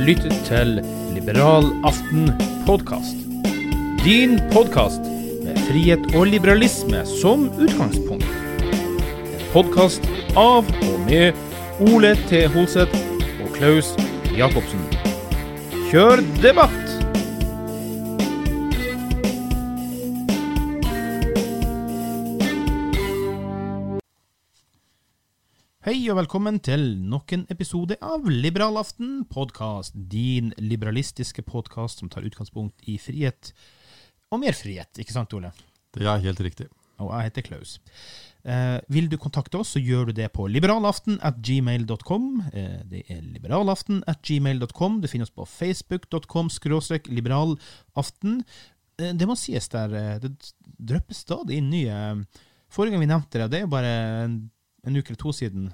Lytter 0.00 0.32
til 0.46 0.78
Liberal 1.12 1.66
aften 1.84 2.30
podkast. 2.66 3.18
Din 4.04 4.38
podkast 4.52 5.04
med 5.44 5.60
frihet 5.68 6.14
og 6.16 6.26
liberalisme 6.32 7.02
som 7.08 7.48
utgangspunkt. 7.60 8.24
En 8.64 9.46
podkast 9.52 10.08
av 10.40 10.64
og 10.88 10.98
med 11.04 11.36
Ole 11.84 12.14
T. 12.30 12.46
Holseth 12.54 12.96
og 13.44 13.52
Klaus 13.58 13.92
Jacobsen. 14.36 14.86
Kjør 15.90 16.24
debatt! 16.40 16.79
Og 26.10 26.16
velkommen 26.18 26.56
til 26.58 26.96
nok 27.06 27.30
en 27.36 27.42
episode 27.52 27.94
av 28.02 28.24
Liberal 28.26 28.80
aften 28.80 29.20
podkast. 29.30 29.94
Din 29.94 30.48
liberalistiske 30.58 31.44
podkast 31.46 32.00
som 32.00 32.08
tar 32.10 32.24
utgangspunkt 32.26 32.82
i 32.90 32.96
frihet 32.98 33.52
og 34.32 34.40
mer 34.42 34.56
frihet, 34.58 34.90
ikke 34.98 35.14
sant, 35.14 35.36
Ole? 35.38 35.52
Det 35.94 36.02
er 36.02 36.24
helt 36.24 36.42
riktig. 36.42 36.66
Og 36.98 37.12
jeg 37.14 37.28
heter 37.28 37.44
Klaus. 37.46 37.76
Eh, 38.42 38.80
vil 38.90 39.06
du 39.12 39.14
kontakte 39.22 39.60
oss, 39.60 39.76
så 39.76 39.82
gjør 39.82 40.10
du 40.10 40.16
det 40.18 40.26
på 40.34 40.48
liberalaften 40.50 41.20
at 41.22 41.38
gmail.com. 41.46 42.26
Eh, 42.50 42.80
det 42.90 43.04
er 43.06 43.20
liberalaften 43.22 44.02
at 44.10 44.18
gmail.com. 44.26 44.98
Du 45.04 45.06
finner 45.06 45.28
oss 45.28 45.36
på 45.36 45.46
facebook.com 45.46 46.50
skråstrek 46.50 47.06
liberalaften. 47.06 48.40
Eh, 48.98 49.12
det 49.14 49.30
må 49.30 49.38
sies 49.38 49.70
der, 49.70 49.94
eh, 49.94 50.18
det 50.24 50.32
drypper 50.74 51.14
stadig 51.14 51.60
inn 51.60 51.70
nye. 51.70 52.00
Forrige 52.66 52.98
gang 52.98 53.06
vi 53.06 53.12
nevnte 53.14 53.44
det, 53.44 53.52
det 53.52 53.60
er 53.60 53.68
jo 53.68 53.76
bare 53.78 53.94
en, 54.24 54.40
en 54.86 54.98
uke 54.98 55.12
eller 55.12 55.22
to 55.22 55.36
siden, 55.36 55.70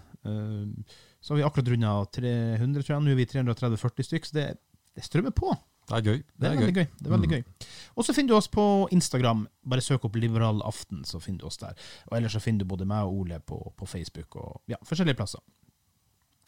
så 1.21 1.33
har 1.33 1.41
vi 1.41 1.47
akkurat 1.47 1.71
runda 1.73 1.95
300, 2.17 2.83
tror 2.83 2.95
jeg. 2.97 3.05
Nå 3.05 3.15
er 3.15 3.19
vi 3.19 3.31
330-40 3.33 4.09
stykk, 4.11 4.29
så 4.29 4.39
det, 4.39 4.47
det 4.97 5.07
strømmer 5.07 5.35
på. 5.37 5.55
Det 5.87 5.95
er 5.95 6.03
gøy. 6.03 6.23
Det 6.35 6.49
er, 6.49 6.57
veldig 6.59 6.75
gøy. 6.75 6.87
Det 6.99 7.07
er 7.07 7.13
veldig 7.15 7.29
gøy. 7.31 7.43
Og 7.95 8.07
så 8.07 8.15
finner 8.15 8.33
du 8.33 8.37
oss 8.41 8.49
på 8.51 8.65
Instagram. 8.95 9.45
Bare 9.71 9.85
søk 9.85 10.07
opp 10.09 10.17
Liberal 10.19 10.59
aften, 10.67 11.05
så 11.07 11.21
finner 11.23 11.45
du 11.45 11.47
oss 11.51 11.61
der. 11.63 11.79
Og 12.11 12.17
ellers 12.19 12.35
så 12.35 12.43
finner 12.43 12.65
du 12.65 12.73
både 12.73 12.89
meg 12.91 13.07
og 13.07 13.21
Ole 13.21 13.39
på, 13.39 13.61
på 13.79 13.87
Facebook 13.87 14.39
og 14.41 14.73
ja, 14.73 14.81
forskjellige 14.89 15.19
plasser. 15.21 15.45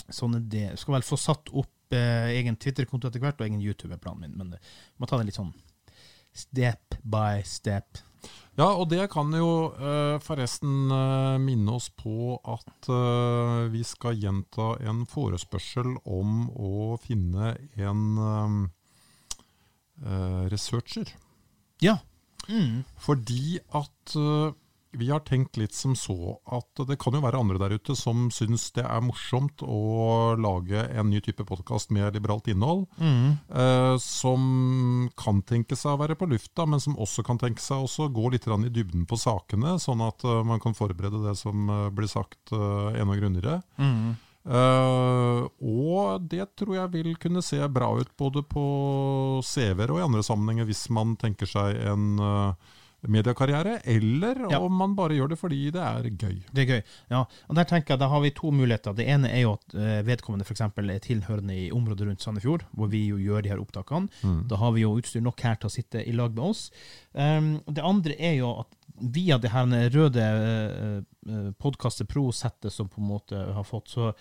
Sånn 0.09 0.35
er 0.39 0.43
det. 0.43 0.65
Jeg 0.73 0.83
skal 0.83 0.97
vel 0.97 1.07
få 1.07 1.21
satt 1.21 1.53
opp 1.55 1.95
eh, 1.95 2.33
egen 2.35 2.59
Twitter-konto 2.59 3.11
etter 3.11 3.23
hvert, 3.23 3.39
og 3.39 3.47
egen 3.47 3.63
YouTube 3.63 3.95
er 3.95 4.03
planen 4.03 4.27
min, 4.27 4.37
men 4.41 4.57
eh, 4.57 4.75
må 4.99 5.07
ta 5.07 5.21
det 5.21 5.29
litt 5.29 5.39
sånn 5.39 5.55
step 6.35 6.99
by 7.07 7.45
step. 7.47 8.03
Ja, 8.59 8.73
og 8.75 8.89
det 8.91 9.05
kan 9.13 9.31
jo 9.39 9.71
eh, 9.79 10.17
forresten 10.19 10.91
eh, 10.91 11.37
minne 11.39 11.77
oss 11.79 11.87
på 11.95 12.35
at 12.43 12.89
eh, 12.91 13.69
vi 13.71 13.85
skal 13.87 14.19
gjenta 14.19 14.73
en 14.83 15.05
forespørsel 15.07 15.95
om 16.03 16.49
å 16.51 16.99
finne 17.03 17.55
en 17.79 18.67
researcher. 20.51 21.09
Ja. 21.83 21.97
Mm. 22.49 22.85
Fordi 22.97 23.59
at 23.77 24.15
eh, 24.17 24.53
vi 24.93 25.11
har 25.11 25.21
tenkt 25.27 25.59
litt 25.61 25.75
som 25.77 25.95
så 25.99 26.39
at 26.55 26.83
det 26.89 26.97
kan 27.01 27.17
jo 27.17 27.23
være 27.25 27.41
andre 27.41 27.59
der 27.61 27.75
ute 27.77 27.97
som 27.99 28.29
syns 28.35 28.71
det 28.77 28.85
er 28.87 29.03
morsomt 29.05 29.63
å 29.65 30.35
lage 30.41 30.81
en 30.89 31.11
ny 31.13 31.21
type 31.25 31.45
podkast 31.49 31.93
med 31.95 32.17
liberalt 32.17 32.49
innhold, 32.49 32.87
Mm. 32.99 33.39
eh, 33.53 33.97
som 33.99 35.11
kan 35.17 35.43
tenke 35.43 35.77
seg 35.77 35.93
å 35.93 36.01
være 36.01 36.17
på 36.17 36.29
lufta, 36.29 36.67
men 36.67 36.81
som 36.81 36.97
også 36.97 37.25
kan 37.25 37.39
tenke 37.39 37.61
seg 37.61 37.85
å 37.85 38.09
gå 38.09 38.31
litt 38.33 38.47
i 38.49 38.69
dybden 38.73 39.07
på 39.07 39.19
sakene, 39.19 39.79
sånn 39.79 40.01
at 40.01 40.25
uh, 40.25 40.43
man 40.43 40.61
kan 40.61 40.75
forberede 40.75 41.21
det 41.23 41.37
som 41.37 41.69
uh, 41.69 41.91
blir 41.91 42.09
sagt 42.09 42.53
uh, 42.53 42.95
enda 42.97 43.17
grundigere. 43.17 43.63
Mm. 43.77 44.17
Uh, 44.49 45.45
og 45.61 46.23
det 46.31 46.47
tror 46.57 46.75
jeg 46.79 46.93
vil 46.95 47.17
kunne 47.21 47.43
se 47.45 47.59
bra 47.69 47.91
ut 47.99 48.09
både 48.17 48.41
på 48.49 48.63
CV-er 49.45 49.93
og 49.93 50.01
i 50.01 50.07
andre 50.07 50.25
sammenhenger, 50.25 50.69
hvis 50.69 50.87
man 50.95 51.17
tenker 51.21 51.49
seg 51.51 51.77
en 51.91 52.07
eh, 52.23 52.55
mediekarriere, 53.07 53.81
eller 53.85 54.51
Ja. 54.51 54.59
om 54.59 54.73
man 54.75 54.95
bare 54.97 55.15
gjør 55.15 55.29
det 55.29 55.39
fordi 55.39 55.71
det 55.71 55.81
er 55.83 56.03
gøy. 56.11 56.43
Det 56.53 56.63
er 56.65 56.67
gøy. 56.75 56.83
Ja, 57.11 57.21
og 57.49 57.55
der 57.55 57.65
tenker 57.65 57.95
jeg 57.95 57.99
Da 58.01 58.09
har 58.09 58.21
vi 58.21 58.31
to 58.31 58.51
muligheter. 58.51 58.95
Det 58.95 59.07
ene 59.07 59.29
er 59.31 59.43
jo 59.43 59.53
at 59.53 59.75
eh, 59.75 60.03
vedkommende 60.03 60.45
eksempel 60.49 60.91
er 60.91 60.99
tilhørende 60.99 61.55
i 61.55 61.71
området 61.71 62.09
rundt 62.09 62.21
Sandefjord, 62.23 62.65
hvor 62.73 62.89
vi 62.91 63.07
jo 63.09 63.17
gjør 63.17 63.43
de 63.43 63.49
her 63.51 63.61
opptakene. 63.63 64.09
Da 64.49 64.57
har 64.57 64.73
vi 64.73 64.81
jo 64.83 64.97
utstyr 64.99 65.23
nok 65.23 65.41
her 65.41 65.55
til 65.55 65.69
å 65.69 65.71
sitte 65.71 66.03
i 66.07 66.13
lag 66.13 66.35
med 66.35 66.45
oss. 66.45 66.71
Um, 67.15 67.61
det 67.71 67.85
andre 67.85 68.15
er 68.19 68.35
jo 68.41 68.61
at 68.61 68.75
via 69.01 69.39
det 69.39 69.51
her 69.53 69.67
røde 69.95 70.25
uh, 71.29 71.53
podkastet 71.59 72.09
Pro-settet 72.09 72.73
som 72.73 72.89
på 72.89 73.01
en 73.01 73.09
måte 73.13 73.37
har 73.55 73.65
fått, 73.65 73.89
så, 73.89 74.13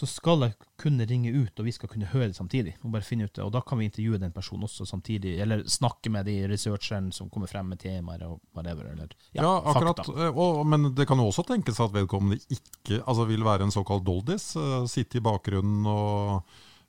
så 0.00 0.06
skal 0.08 0.40
jeg 0.46 0.54
kunne 0.80 1.04
ringe 1.04 1.28
ut, 1.34 1.52
og 1.60 1.66
vi 1.68 1.72
skal 1.76 1.90
kunne 1.92 2.06
høre 2.08 2.30
det 2.30 2.36
samtidig. 2.38 2.72
Og 2.80 2.92
bare 2.94 3.04
finne 3.04 3.26
ut 3.28 3.34
det, 3.36 3.42
og 3.44 3.50
da 3.52 3.60
kan 3.60 3.76
vi 3.80 3.84
intervjue 3.90 4.20
den 4.22 4.32
personen 4.32 4.64
også 4.64 4.86
samtidig, 4.88 5.34
eller 5.44 5.60
snakke 5.68 6.08
med 6.14 6.24
de 6.24 6.38
researcheren 6.48 7.10
som 7.12 7.28
kommer 7.28 7.50
frem 7.52 7.68
med 7.68 7.82
temaer 7.82 8.24
og 8.24 8.38
whatever. 8.56 8.88
Eller, 8.94 9.12
Ja, 9.36 9.50
akkurat. 9.74 10.00
eh, 10.08 10.32
Og, 10.32 10.64
men 10.66 10.94
det 10.96 11.06
kan 11.10 11.18
jo 11.20 11.28
også 11.28 11.44
tenkes 11.46 11.78
at 11.84 11.92
vedkommende 11.92 12.40
ikke 12.48 13.02
altså 13.04 13.26
vil 13.28 13.44
være 13.44 13.68
en 13.68 13.70
såkalt 13.76 14.04
doldis. 14.08 14.54
eh, 14.56 14.86
sitte 14.88 15.18
i 15.20 15.20
bakgrunnen 15.20 15.84
og 15.86 16.42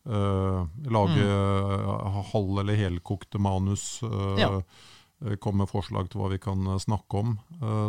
eh, 0.07 0.65
lage 0.89 1.27
mm. 1.27 2.23
halv- 2.31 2.59
eller 2.63 2.75
helkokte 2.79 3.39
manus. 3.39 3.99
eh, 4.03 4.39
Ja. 4.39 4.61
Komme 5.39 5.61
med 5.61 5.69
forslag 5.69 6.07
til 6.09 6.17
hva 6.17 6.31
vi 6.31 6.39
kan 6.41 6.63
snakke 6.81 7.13
om. 7.19 7.35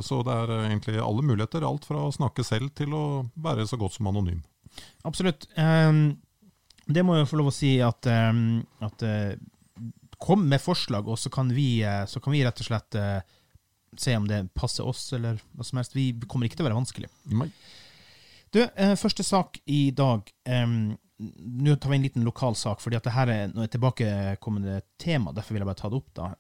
Så 0.05 0.19
det 0.23 0.35
er 0.37 0.51
egentlig 0.69 0.99
alle 1.01 1.23
muligheter. 1.25 1.65
Alt 1.65 1.87
fra 1.89 2.03
å 2.05 2.13
snakke 2.13 2.45
selv 2.45 2.75
til 2.77 2.93
å 2.93 3.31
være 3.41 3.65
så 3.65 3.79
godt 3.81 3.95
som 3.97 4.07
anonym. 4.11 4.43
Absolutt. 5.03 5.49
Ehm, 5.57 6.17
det 6.87 7.05
må 7.07 7.17
jeg 7.17 7.29
få 7.31 7.39
lov 7.41 7.51
å 7.51 7.55
si 7.55 7.77
at, 7.85 8.07
ehm, 8.11 8.63
at 8.85 9.07
eh, 9.07 9.35
Kom 10.23 10.45
med 10.47 10.61
forslag, 10.63 11.09
og 11.11 11.17
så 11.19 11.33
kan 11.35 11.49
vi, 11.51 11.81
eh, 11.83 12.05
så 12.07 12.21
kan 12.23 12.31
vi 12.31 12.45
rett 12.47 12.61
og 12.63 12.67
slett 12.69 12.95
eh, 12.95 13.25
se 13.99 14.13
om 14.15 14.29
det 14.31 14.37
passer 14.55 14.87
oss, 14.87 15.09
eller 15.17 15.41
hva 15.51 15.67
som 15.67 15.81
helst. 15.81 15.97
Vi 15.97 16.13
kommer 16.31 16.47
ikke 16.47 16.61
til 16.61 16.63
å 16.63 16.69
være 16.69 16.77
vanskelig. 16.79 17.09
Nei. 17.35 17.49
Du, 18.55 18.61
første 19.01 19.27
sak 19.27 19.59
i 19.67 19.89
dag. 19.91 20.31
ehm, 20.47 20.95
Nå 21.19 21.75
tar 21.75 21.91
vi 21.91 21.97
en 21.97 22.07
liten 22.07 22.25
lokal 22.27 22.55
sak, 22.59 22.81
fordi 22.83 23.01
at 23.01 23.05
det 23.09 23.17
her 23.17 23.33
er 23.35 23.51
et 23.65 23.75
tilbakekommende 23.75 24.81
tema. 24.99 25.35
Derfor 25.35 25.55
vil 25.55 25.63
jeg 25.63 25.71
bare 25.73 25.81
ta 25.83 25.91
det 25.91 25.99
opp. 25.99 26.15
da. 26.15 26.31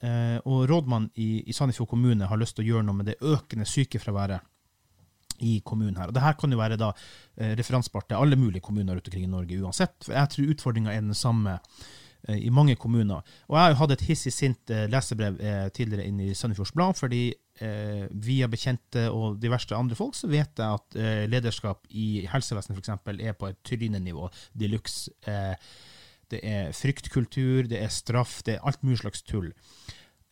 Og 0.46 0.64
Rådmannen 0.70 1.11
i, 1.23 1.43
i 1.46 1.55
Sandefjord 1.55 1.90
kommune 1.93 2.26
har 2.26 2.40
lyst 2.40 2.56
til 2.58 2.64
å 2.64 2.70
gjøre 2.70 2.87
noe 2.87 2.99
med 2.99 3.11
det 3.11 3.19
økende 3.23 3.67
sykefraværet 3.67 4.43
i 5.43 5.59
kommunen 5.65 5.99
her. 5.99 6.11
Og 6.11 6.17
det 6.17 6.23
her 6.25 6.37
kan 6.39 6.53
jo 6.53 6.61
være 6.61 6.79
da 6.81 6.93
eh, 6.93 7.56
referansbart 7.59 8.11
til 8.11 8.21
alle 8.21 8.39
mulige 8.39 8.65
kommuner 8.65 8.94
rundt 8.94 9.11
omkring 9.11 9.27
i 9.27 9.33
Norge 9.33 9.61
uansett. 9.62 9.99
For 10.06 10.17
jeg 10.17 10.33
tror 10.33 10.55
utfordringa 10.55 10.94
er 10.94 11.05
den 11.05 11.19
samme 11.19 11.59
eh, 12.29 12.39
i 12.47 12.50
mange 12.55 12.77
kommuner. 12.77 13.23
Og 13.49 13.56
jeg 13.56 13.65
har 13.65 13.75
jo 13.75 13.81
hatt 13.83 13.94
et 13.97 14.06
hissig 14.09 14.35
sint 14.35 14.75
eh, 14.75 14.89
lesebrev 14.93 15.39
tidligere 15.77 16.09
inn 16.09 16.21
i 16.23 16.35
Sandefjords 16.35 16.75
Blad, 16.77 16.99
fordi 17.00 17.31
via 18.25 18.47
bekjente 18.50 19.03
og 19.12 19.37
diverse 19.39 19.77
andre 19.77 19.94
folk 19.94 20.17
så 20.17 20.27
vet 20.27 20.59
jeg 20.59 20.79
at 20.81 21.29
lederskap 21.31 21.85
i 21.93 22.25
helsevesenet 22.27 22.81
f.eks. 22.81 23.05
er 23.12 23.37
på 23.38 23.50
et 23.53 23.59
trynenivå 23.69 24.31
de 24.59 24.71
luxe. 24.73 25.12
Det 26.33 26.41
er 26.43 26.73
fryktkultur, 26.75 27.69
det 27.69 27.79
er 27.85 27.93
straff, 27.93 28.41
det 28.43 28.56
er 28.56 28.67
alt 28.67 28.83
mulig 28.83 29.03
slags 29.05 29.23
tull. 29.29 29.53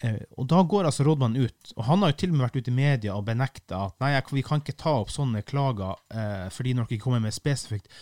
Eh, 0.01 0.23
og 0.41 0.47
da 0.49 0.63
går 0.65 0.89
altså 0.89 1.05
rådmannen 1.05 1.45
ut, 1.45 1.75
og 1.77 1.85
han 1.85 2.01
har 2.01 2.13
jo 2.13 2.21
til 2.23 2.31
og 2.33 2.39
med 2.39 2.47
vært 2.47 2.57
ute 2.63 2.73
i 2.73 2.77
media 2.77 3.17
og 3.19 3.27
benekta 3.27 3.83
at 3.91 3.99
nei, 4.01 4.15
vi 4.33 4.45
kan 4.47 4.63
ikke 4.63 4.79
ta 4.81 4.95
opp 5.03 5.13
sånne 5.13 5.45
klager 5.45 5.99
eh, 6.15 6.47
fordi 6.55 6.73
når 6.73 6.89
dere 6.89 6.97
ikke 6.97 7.09
kommer 7.09 7.25
med 7.27 7.37
spesifikt. 7.37 7.93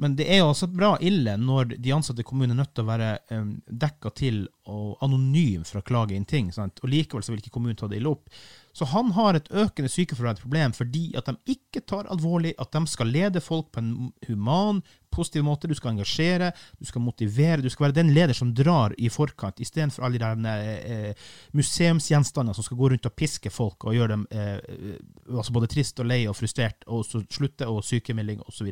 Men 0.00 0.14
det 0.16 0.30
er 0.32 0.38
jo 0.40 0.48
altså 0.48 0.70
bra 0.72 0.94
ille 1.04 1.34
når 1.36 1.74
de 1.74 1.92
ansatte 1.92 2.22
i 2.22 2.28
kommunen 2.28 2.54
er 2.54 2.62
nødt 2.62 2.70
til 2.72 2.86
å 2.86 2.88
være 2.88 3.08
um, 3.36 3.50
dekka 3.82 4.12
til 4.16 4.38
og 4.72 5.02
anonym 5.04 5.66
for 5.68 5.82
å 5.82 5.84
klage 5.84 6.16
inn 6.16 6.24
ting, 6.24 6.48
sant? 6.56 6.80
og 6.80 6.88
likevel 6.88 7.26
så 7.26 7.34
vil 7.34 7.42
ikke 7.42 7.52
kommunen 7.58 7.76
ta 7.76 7.88
det 7.90 7.98
ille 8.00 8.14
opp. 8.14 8.30
Så 8.72 8.86
han 8.92 9.12
har 9.16 9.34
et 9.36 9.50
økende 9.50 9.90
sykefravær 9.90 10.40
problem 10.40 10.74
fordi 10.76 11.10
at 11.18 11.28
de 11.30 11.56
ikke 11.56 11.82
tar 11.88 12.10
alvorlig 12.12 12.54
at 12.60 12.72
de 12.74 12.86
skal 12.90 13.10
lede 13.10 13.42
folk 13.42 13.72
på 13.74 13.82
en 13.82 14.12
human, 14.28 14.82
positiv 15.10 15.44
måte. 15.44 15.68
Du 15.68 15.74
skal 15.74 15.94
engasjere, 15.94 16.52
du 16.78 16.86
skal 16.88 17.02
motivere, 17.02 17.62
du 17.62 17.70
skal 17.70 17.88
være 17.88 17.98
den 17.98 18.12
leder 18.14 18.36
som 18.36 18.52
drar 18.54 18.94
i 18.98 19.10
forkant, 19.12 19.60
istedenfor 19.60 20.06
alle 20.06 20.20
de 20.20 20.28
der 20.46 20.68
eh, 20.86 21.30
museumsgjenstandene 21.56 22.54
som 22.54 22.66
skal 22.66 22.78
gå 22.78 22.92
rundt 22.92 23.08
og 23.10 23.16
piske 23.18 23.50
folk 23.50 23.88
og 23.88 23.96
gjøre 23.96 24.12
dem 24.14 24.26
eh, 24.30 24.54
eh, 24.58 25.00
altså 25.34 25.54
både 25.56 25.70
trist 25.72 26.00
og 26.02 26.10
lei 26.10 26.22
og 26.30 26.36
frustrert, 26.38 26.86
og 26.86 27.04
så 27.06 27.22
slutte 27.30 27.68
og 27.70 27.82
sykemelding 27.86 28.42
osv. 28.46 28.70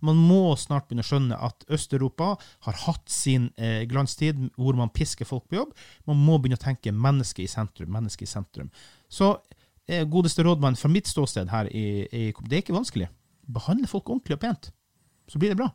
Man 0.00 0.24
må 0.24 0.56
snart 0.60 0.88
begynne 0.88 1.04
å 1.04 1.10
skjønne 1.10 1.42
at 1.50 1.68
Øst-Europa 1.72 2.32
har 2.66 2.80
hatt 2.86 3.12
sin 3.12 3.50
eh, 3.56 3.84
glanstid 3.90 4.40
hvor 4.56 4.78
man 4.78 4.92
pisker 4.94 5.28
folk 5.28 5.48
på 5.50 5.60
jobb. 5.60 5.76
Man 6.08 6.20
må 6.24 6.40
begynne 6.40 6.60
å 6.60 6.64
tenke 6.64 6.94
mennesket 6.96 7.44
i 7.44 7.52
sentrum. 7.52 7.92
mennesket 7.92 8.28
i 8.28 8.32
sentrum. 8.32 8.72
Så 9.12 9.34
eh, 9.88 10.06
godeste 10.08 10.44
rådmann, 10.46 10.78
fra 10.78 10.90
mitt 10.92 11.10
ståsted 11.10 11.52
her 11.52 11.68
i, 11.68 11.84
i 12.08 12.24
Det 12.48 12.56
er 12.56 12.64
ikke 12.64 12.76
vanskelig. 12.76 13.10
Behandle 13.52 13.90
folk 13.90 14.08
ordentlig 14.08 14.38
og 14.38 14.44
pent, 14.44 14.70
så 15.28 15.40
blir 15.40 15.52
det 15.52 15.60
bra. 15.60 15.68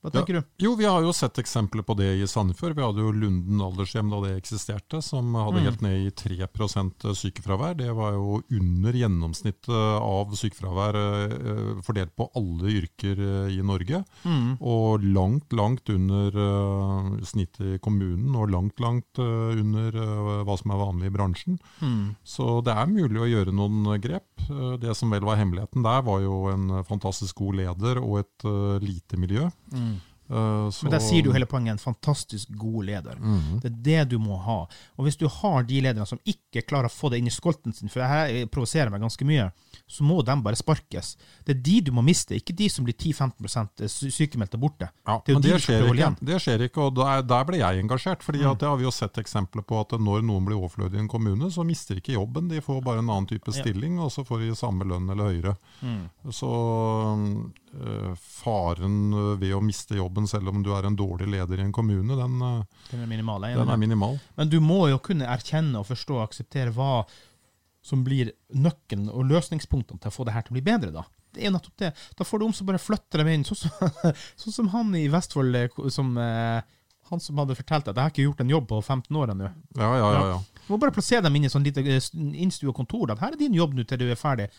Hva 0.00 0.08
tenker 0.14 0.34
Ja. 0.34 0.40
du? 0.40 0.46
Jo, 0.64 0.74
vi 0.76 0.86
har 0.88 1.02
jo 1.04 1.12
sett 1.12 1.36
eksempler 1.36 1.82
på 1.84 1.94
det 1.94 2.06
i 2.22 2.26
Sandefjord. 2.26 2.74
Vi 2.74 2.80
hadde 2.82 3.02
jo 3.04 3.10
Lunden 3.12 3.60
aldershjem 3.60 4.08
da 4.08 4.20
det 4.24 4.40
eksisterte, 4.40 5.02
som 5.04 5.34
hadde 5.34 5.60
Mm. 5.60 5.64
helt 5.66 5.82
ned 5.82 6.06
i 6.06 6.10
3% 6.10 7.04
sykefravær. 7.12 7.76
Det 7.76 7.94
var 7.94 8.12
jo 8.16 8.40
under 8.50 8.92
gjennomsnittet 8.92 9.68
av 10.00 10.32
sykefravær 10.32 10.96
eh, 10.96 11.82
fordelt 11.82 12.16
på 12.16 12.30
alle 12.34 12.72
yrker 12.80 13.20
eh, 13.20 13.58
i 13.58 13.60
Norge. 13.62 14.02
Mm. 14.24 14.56
Og 14.62 15.02
langt, 15.04 15.52
langt 15.52 15.84
under 15.92 16.28
eh, 16.32 17.20
snittet 17.22 17.74
i 17.74 17.78
kommunen, 17.78 18.34
og 18.36 18.48
langt, 18.50 18.80
langt 18.80 19.18
eh, 19.18 19.60
under 19.60 19.88
eh, 19.94 20.44
hva 20.48 20.56
som 20.58 20.70
er 20.72 20.80
vanlig 20.80 21.06
i 21.10 21.14
bransjen. 21.14 21.58
Mm. 21.82 22.16
Så 22.24 22.62
det 22.64 22.72
er 22.74 22.86
mulig 22.86 23.20
å 23.20 23.28
gjøre 23.28 23.52
noen 23.52 24.00
grep. 24.00 24.24
Eh, 24.48 24.78
Det 24.80 24.96
som 24.96 25.10
vel 25.10 25.20
var 25.20 25.36
hemmeligheten 25.36 25.82
der, 25.84 26.00
var 26.02 26.20
jo 26.22 26.46
en 26.48 26.82
fantastisk 26.88 27.36
god 27.36 27.56
leder 27.56 27.98
og 28.00 28.20
et 28.20 28.44
eh, 28.48 28.78
lite 28.80 29.18
miljø. 29.20 29.50
Eh, 29.74 29.89
så- 30.30 30.84
Men 30.84 30.92
der 30.92 31.00
sier 31.00 31.22
du 31.22 31.32
hele 31.32 31.46
poenget, 31.46 31.72
en 31.72 31.78
fantastisk 31.78 32.48
god 32.56 32.84
leder. 32.84 33.16
Mhm. 33.18 33.60
Det 33.60 33.70
er 33.72 33.76
det 33.82 34.08
du 34.10 34.18
må 34.18 34.36
ha. 34.38 34.66
Og 34.98 35.04
hvis 35.04 35.16
du 35.18 35.26
har 35.28 35.62
de 35.64 35.80
lederne 35.80 36.06
som 36.06 36.18
ikke 36.24 36.62
klarer 36.66 36.86
å 36.86 36.92
få 36.94 37.10
det 37.10 37.18
inn 37.18 37.26
i 37.26 37.30
skolten 37.30 37.74
sin, 37.74 37.88
for 37.88 38.00
det 38.00 38.08
her 38.08 38.46
provoserer 38.46 38.90
meg 38.90 39.00
ganske 39.00 39.24
mye, 39.26 39.50
så 39.88 40.02
må 40.06 40.24
de 40.24 40.36
bare 40.42 40.54
sparkes. 40.56 41.16
Det 41.44 41.56
er 41.56 41.60
de 41.62 41.80
du 41.80 41.90
må 41.92 42.02
miste, 42.04 42.34
ikke 42.38 42.54
de 42.54 42.68
som 42.68 42.84
blir 42.84 42.94
10-15 42.94 43.88
sy- 43.88 44.10
sykemeldte 44.10 44.58
borte. 44.58 44.88
Ja, 45.06 45.20
det 45.26 45.32
men 45.34 45.42
de 45.42 45.48
det 45.50 45.60
skjer, 45.62 45.82
ikke, 45.92 46.24
det 46.24 46.40
skjer 46.40 46.60
ikke, 46.68 46.78
og 46.86 46.94
der, 46.94 47.22
der 47.22 47.44
ble 47.44 47.58
jeg 47.58 47.82
engasjert. 47.84 48.22
fordi 48.22 48.38
Mm. 48.40 48.58
det 48.58 48.68
har 48.68 48.76
vi 48.76 48.84
jo 48.84 48.90
sett 48.90 49.14
eksempler 49.18 49.62
på 49.66 49.80
at 49.80 49.98
når 49.98 50.22
noen 50.22 50.44
blir 50.46 50.56
overflødig 50.60 50.94
i 50.94 50.98
en 51.00 51.08
kommune, 51.08 51.50
så 51.50 51.64
mister 51.66 51.94
de 51.96 52.00
ikke 52.00 52.14
jobben. 52.14 52.48
De 52.48 52.60
får 52.60 52.82
bare 52.84 52.98
en 53.00 53.08
annen 53.10 53.26
type 53.26 53.48
Ja. 53.52 53.62
stilling, 53.62 53.98
og 53.98 54.10
så 54.12 54.24
får 54.24 54.38
de 54.48 54.54
samme 54.54 54.84
lønn 54.84 55.10
eller 55.10 55.24
høyere. 55.32 55.56
Mm. 55.82 56.08
Så 56.30 56.46
øh, 57.80 58.14
faren 58.40 59.12
ved 59.40 59.52
å 59.54 59.62
miste 59.64 59.98
jobben 59.98 60.26
selv 60.30 60.50
om 60.52 60.62
du 60.64 60.72
er 60.76 60.88
en 60.88 60.96
dårlig 60.98 61.28
leder 61.30 61.60
i 61.60 61.66
en 61.66 61.74
kommune, 61.76 62.16
den, 62.16 62.40
øh, 62.42 62.62
Den 62.90 63.04
er 63.04 63.10
minimal. 63.10 63.46
den 63.46 63.74
er 63.76 63.80
minimal. 63.80 64.18
Men 64.36 64.48
du 64.48 64.58
må 64.64 64.88
jo 64.90 64.98
kunne 64.98 65.28
erkjenne 65.28 65.80
og 65.80 65.88
forstå 65.90 66.18
og 66.18 66.26
akseptere 66.28 66.74
hva 66.76 67.04
som 67.82 68.02
blir 68.04 68.32
nøkkelen 68.52 69.08
og 69.08 69.28
løsningspunktene 69.30 70.00
til 70.00 70.10
å 70.10 70.14
få 70.14 70.26
det 70.28 70.34
her 70.34 70.44
til 70.44 70.54
å 70.54 70.58
bli 70.58 70.66
bedre, 70.66 70.92
da. 70.92 71.06
Det 71.30 71.44
er 71.44 71.50
jo 71.50 71.54
nettopp 71.54 71.78
det. 71.78 71.92
Da 72.18 72.26
får 72.26 72.40
du 72.40 72.44
om 72.48 72.52
så 72.56 72.66
bare 72.66 72.82
flytter 72.82 73.22
dem 73.22 73.30
inn, 73.30 73.46
sånn 73.46 73.62
som, 73.62 73.96
sånn 74.42 74.56
som 74.56 74.70
han 74.74 74.92
i 74.98 75.06
Vestfold 75.12 75.56
eh, 75.56 75.82
som 75.94 76.16
eh, 76.18 76.60
han 77.10 77.22
som 77.22 77.38
hadde 77.42 77.56
fortalt 77.58 77.88
at 77.90 77.96
jeg 77.96 78.06
har 78.06 78.12
ikke 78.12 78.26
gjort 78.28 78.42
en 78.44 78.52
jobb 78.52 78.66
på 78.70 78.80
15 78.80 79.16
år 79.18 79.32
ennå. 79.32 79.50
Ja, 79.78 79.90
ja, 79.98 80.10
ja. 80.14 80.26
ja. 80.34 80.40
Du 80.66 80.74
må 80.74 80.78
bare 80.78 80.94
plassere 80.94 81.24
dem 81.26 81.38
inn 81.38 81.48
i 81.48 81.50
sånn 81.50 81.66
lite 81.66 81.82
eh, 81.82 82.10
innstua 82.14 82.74
kontor. 82.76 83.08
Da. 83.10 83.18
Her 83.22 83.34
er 83.34 83.40
din 83.40 83.56
jobb 83.56 83.74
nå 83.74 83.86
til 83.88 84.02
du 84.02 84.06
er 84.10 84.18
ferdig. 84.18 84.50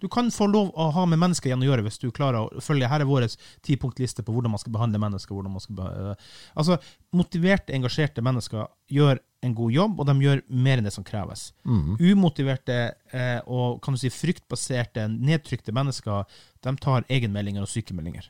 Du 0.00 0.08
kan 0.12 0.28
få 0.30 0.46
lov 0.52 0.72
å 0.76 0.90
ha 0.92 1.04
med 1.08 1.18
mennesker 1.22 1.50
igjen 1.50 1.62
å 1.64 1.68
gjøre 1.70 1.84
hvis 1.86 1.98
du 2.02 2.10
klarer 2.12 2.44
å 2.50 2.60
følge. 2.64 2.88
Her 2.88 3.00
er 3.04 3.08
vår 3.08 3.26
tipunktliste 3.64 4.22
på 4.26 4.34
hvordan 4.34 4.52
man 4.52 4.60
skal 4.60 4.72
behandle 4.76 5.00
mennesker. 5.00 5.34
hvordan 5.34 5.52
man 5.52 5.60
skal 5.64 5.76
beha- 5.76 6.10
eh, 6.10 6.26
altså, 6.56 6.78
Motiverte, 7.16 7.72
engasjerte 7.72 8.20
mennesker 8.22 8.66
gjør 8.92 9.18
en 9.42 9.54
god 9.54 9.72
jobb, 9.72 10.00
og 10.00 10.06
de 10.06 10.14
gjør 10.20 10.42
mer 10.50 10.78
enn 10.78 10.84
det 10.84 10.92
som 10.92 11.04
kreves. 11.04 11.52
Mm. 11.64 11.96
Umotiverte 12.00 12.94
eh, 13.12 13.40
og 13.46 13.80
kan 13.82 13.94
du 13.94 13.98
si, 14.00 14.10
fryktbaserte, 14.12 15.06
nedtrykte 15.08 15.72
mennesker 15.72 16.24
de 16.66 16.76
tar 16.82 17.06
egenmeldinger 17.08 17.62
og 17.62 17.68
sykemeldinger. 17.70 18.28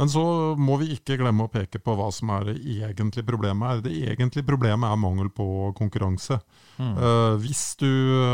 Men 0.00 0.10
så 0.10 0.22
må 0.58 0.76
vi 0.80 0.90
ikke 0.96 1.18
glemme 1.20 1.46
å 1.46 1.52
peke 1.52 1.78
på 1.82 1.94
hva 1.94 2.08
som 2.14 2.32
er 2.34 2.48
det 2.48 2.56
egentlige 2.58 3.26
problemet 3.28 3.68
her. 3.68 3.82
Det 3.84 3.94
egentlige 4.10 4.48
problemet 4.48 4.88
er 4.90 4.98
mangel 4.98 5.30
på 5.34 5.46
konkurranse. 5.78 6.40
Eh, 6.82 7.34
hvis 7.44 7.62
du 7.78 7.90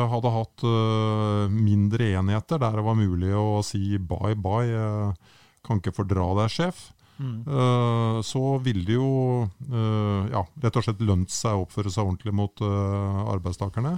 hadde 0.08 0.32
hatt 0.32 0.64
uh, 0.64 1.44
mindre 1.52 2.14
enheter 2.16 2.60
der 2.62 2.78
det 2.78 2.86
var 2.86 2.96
mulig 2.96 3.34
å 3.36 3.60
si 3.66 3.98
bye 4.00 4.32
bye, 4.32 4.86
uh, 5.12 5.36
kan 5.66 5.82
ikke 5.82 5.92
fordra 5.92 6.30
deg, 6.38 6.54
sjef, 6.54 6.86
eh, 7.20 8.20
så 8.24 8.42
ville 8.64 8.84
det 8.88 8.94
jo 8.96 9.08
uh, 9.44 10.22
ja, 10.32 10.42
rett 10.62 10.76
og 10.80 10.84
slett 10.86 11.02
lønt 11.04 11.30
seg 11.34 11.58
å 11.58 11.64
oppføre 11.66 11.92
seg 11.92 12.06
ordentlig 12.08 12.32
mot 12.34 12.62
uh, 12.64 13.26
arbeidstakerne. 13.34 13.92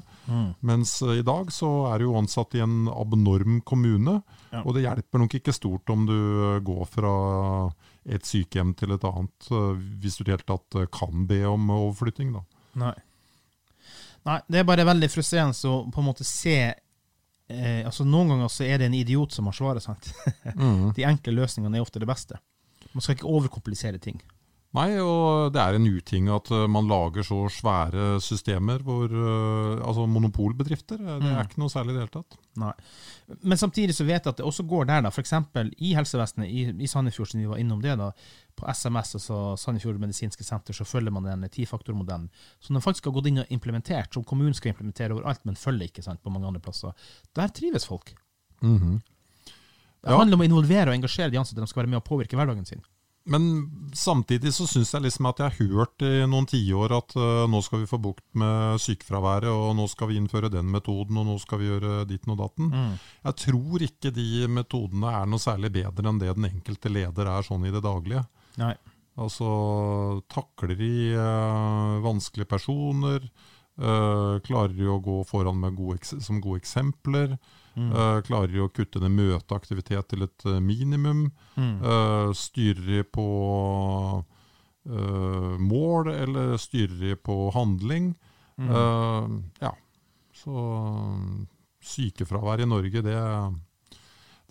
Mens 0.66 0.96
eh, 1.06 1.20
i 1.20 1.24
dag 1.26 1.52
så 1.54 1.70
er 1.92 1.98
du 2.02 2.08
jo 2.08 2.16
ansatt 2.18 2.56
i 2.58 2.64
en 2.64 2.88
abnorm 2.92 3.60
kommune, 3.64 4.20
Ja. 4.52 4.60
og 4.66 4.74
det 4.76 4.82
hjelper 4.84 5.22
nok 5.22 5.34
ikke 5.38 5.54
stort 5.56 5.88
om 5.94 6.02
du 6.04 6.16
går 6.66 6.82
fra 6.90 7.12
et 8.04 8.26
sykehjem 8.26 8.74
til 8.76 8.92
et 8.92 9.04
annet, 9.08 9.46
hvis 10.02 10.18
du 10.18 10.24
i 10.24 10.26
det 10.28 10.34
hele 10.34 10.48
tatt 10.50 10.76
kan 10.92 11.22
be 11.30 11.38
om 11.48 11.70
overflytting. 11.72 12.34
da. 12.34 12.42
Nei. 12.82 12.92
Nei, 14.28 14.38
det 14.46 14.60
er 14.60 14.68
bare 14.68 14.84
veldig 14.86 15.08
frustrerende 15.10 15.70
å 15.70 15.78
på 15.90 16.02
en 16.02 16.06
måte 16.06 16.24
se 16.26 16.56
eh, 16.68 17.80
altså 17.86 18.04
Noen 18.06 18.28
ganger 18.34 18.52
så 18.52 18.66
er 18.68 18.78
det 18.78 18.86
en 18.90 18.94
idiot 18.94 19.32
som 19.34 19.48
har 19.48 19.56
svaret. 19.56 19.82
sant? 19.82 20.12
De 20.96 21.06
enkle 21.08 21.34
løsningene 21.40 21.80
er 21.80 21.86
ofte 21.86 21.98
det 22.02 22.10
beste. 22.10 22.38
Man 22.92 23.04
skal 23.04 23.16
ikke 23.16 23.30
overkomplisere 23.30 24.00
ting. 24.02 24.22
Nei, 24.72 24.94
og 25.04 25.50
det 25.52 25.60
er 25.60 25.76
en 25.76 25.84
uting 25.84 26.30
at 26.32 26.48
eh, 26.48 26.64
man 26.70 26.86
lager 26.88 27.26
så 27.28 27.42
svære 27.52 28.16
systemer 28.24 28.80
hvor 28.86 29.10
eh, 29.12 29.82
Altså 29.84 30.06
monopolbedrifter, 30.08 30.96
eh, 30.96 31.18
det 31.20 31.28
er 31.28 31.44
ikke 31.44 31.60
noe 31.60 31.72
særlig 31.72 31.92
i 31.92 31.96
det 31.98 32.04
hele 32.06 32.14
tatt. 32.14 32.38
Nei. 32.62 32.72
Men 33.44 33.60
samtidig 33.60 33.96
så 33.98 34.06
vet 34.08 34.24
jeg 34.24 34.32
at 34.32 34.40
det 34.40 34.46
også 34.48 34.64
går 34.68 34.88
der, 34.88 35.04
da. 35.04 35.12
F.eks. 35.12 35.34
i 35.76 35.92
helsevesenet 35.98 36.48
i, 36.48 36.64
i 36.72 36.88
Sandefjord, 36.88 37.28
siden 37.28 37.44
vi 37.44 37.52
var 37.52 37.60
innom 37.60 37.84
det, 37.84 37.98
da. 38.00 38.08
På 38.56 38.68
SMS, 38.72 39.14
altså 39.20 39.42
Sandefjord 39.60 40.00
medisinske 40.00 40.46
senter, 40.46 40.76
så 40.76 40.88
følger 40.88 41.12
man 41.12 41.28
den 41.28 41.44
tifaktormodellen. 41.52 42.30
Som 42.60 42.78
de 42.78 42.84
faktisk 42.84 43.10
har 43.10 43.16
gått 43.18 43.28
inn 43.28 43.44
og 43.44 43.52
implementert, 43.52 44.12
som 44.16 44.24
kommunen 44.24 44.56
skal 44.56 44.72
implementere 44.72 45.12
overalt, 45.12 45.44
men 45.48 45.60
følger 45.60 45.92
ikke 45.92 46.04
sant, 46.08 46.24
på 46.24 46.32
mange 46.32 46.48
andre 46.48 46.64
plasser. 46.64 46.96
Der 47.36 47.52
trives 47.52 47.88
folk. 47.88 48.14
Det 50.02 50.10
Ja. 50.10 50.18
handler 50.18 50.34
om 50.34 50.42
å 50.42 50.48
involvere 50.48 50.90
og 50.90 50.96
engasjere 50.98 51.30
de 51.30 51.38
ansatte. 51.38 51.60
De 51.60 51.66
skal 51.70 51.84
være 51.84 51.90
med 51.94 52.02
og 52.02 52.08
påvirke 52.08 52.36
hverdagen 52.36 52.66
sin. 52.66 52.82
Men 53.24 53.70
samtidig 53.94 54.50
så 54.50 54.66
syns 54.66 54.90
jeg 54.90 55.04
liksom 55.04 55.28
at 55.30 55.38
jeg 55.38 55.52
har 55.52 55.68
hørt 55.76 56.02
i 56.02 56.26
noen 56.26 56.46
tiår 56.50 56.90
at 56.96 57.14
uh, 57.14 57.46
nå 57.46 57.60
skal 57.62 57.84
vi 57.84 57.86
få 57.86 58.00
bukt 58.02 58.24
med 58.34 58.80
sykefraværet, 58.82 59.46
og 59.46 59.76
nå 59.78 59.86
skal 59.88 60.08
vi 60.10 60.16
innføre 60.18 60.50
den 60.50 60.66
metoden, 60.74 61.20
og 61.20 61.28
nå 61.28 61.36
skal 61.38 61.60
vi 61.60 61.68
gjøre 61.70 62.00
ditten 62.10 62.34
og 62.34 62.40
datten. 62.42 62.72
Jeg 63.22 63.38
tror 63.44 63.84
ikke 63.86 64.10
de 64.16 64.48
metodene 64.50 65.14
er 65.22 65.30
noe 65.30 65.38
særlig 65.38 65.70
bedre 65.70 66.10
enn 66.10 66.18
det 66.18 66.34
den 66.34 66.50
enkelte 66.50 66.90
leder 66.90 67.30
er 67.30 67.46
sånn 67.46 67.62
i 67.68 67.70
det 67.70 67.84
daglige. 67.86 68.24
Nei. 68.58 68.74
Altså 69.22 69.46
takler 70.32 70.74
de 70.82 70.92
uh, 71.14 72.02
vanskelige 72.02 72.48
personer, 72.50 73.22
uh, 73.78 74.38
klarer 74.42 74.74
de 74.74 74.88
å 74.90 74.98
gå 75.04 75.20
foran 75.30 75.62
med 75.62 75.76
gode, 75.78 76.02
som 76.18 76.40
gode 76.42 76.58
eksempler? 76.64 77.36
Mm. 77.74 77.92
Eh, 77.92 78.18
klarer 78.26 78.52
de 78.52 78.60
å 78.60 78.70
kutte 78.72 79.00
ned 79.00 79.14
møteaktivitet 79.16 80.10
til 80.12 80.26
et 80.26 80.46
eh, 80.48 80.60
minimum? 80.60 81.24
Mm. 81.56 81.74
Uh, 81.80 82.30
styrer 82.36 82.84
de 82.84 83.02
på 83.08 83.26
uh, 84.22 85.54
mål, 85.60 86.12
eller 86.12 86.56
styrer 86.60 86.98
de 87.00 87.16
på 87.16 87.36
handling? 87.56 88.12
Mm. 88.60 89.38
Ja. 89.62 89.72
Så 90.36 90.62
sykefravær 91.82 92.60
i 92.62 92.68
Norge, 92.68 93.00
det 93.02 93.16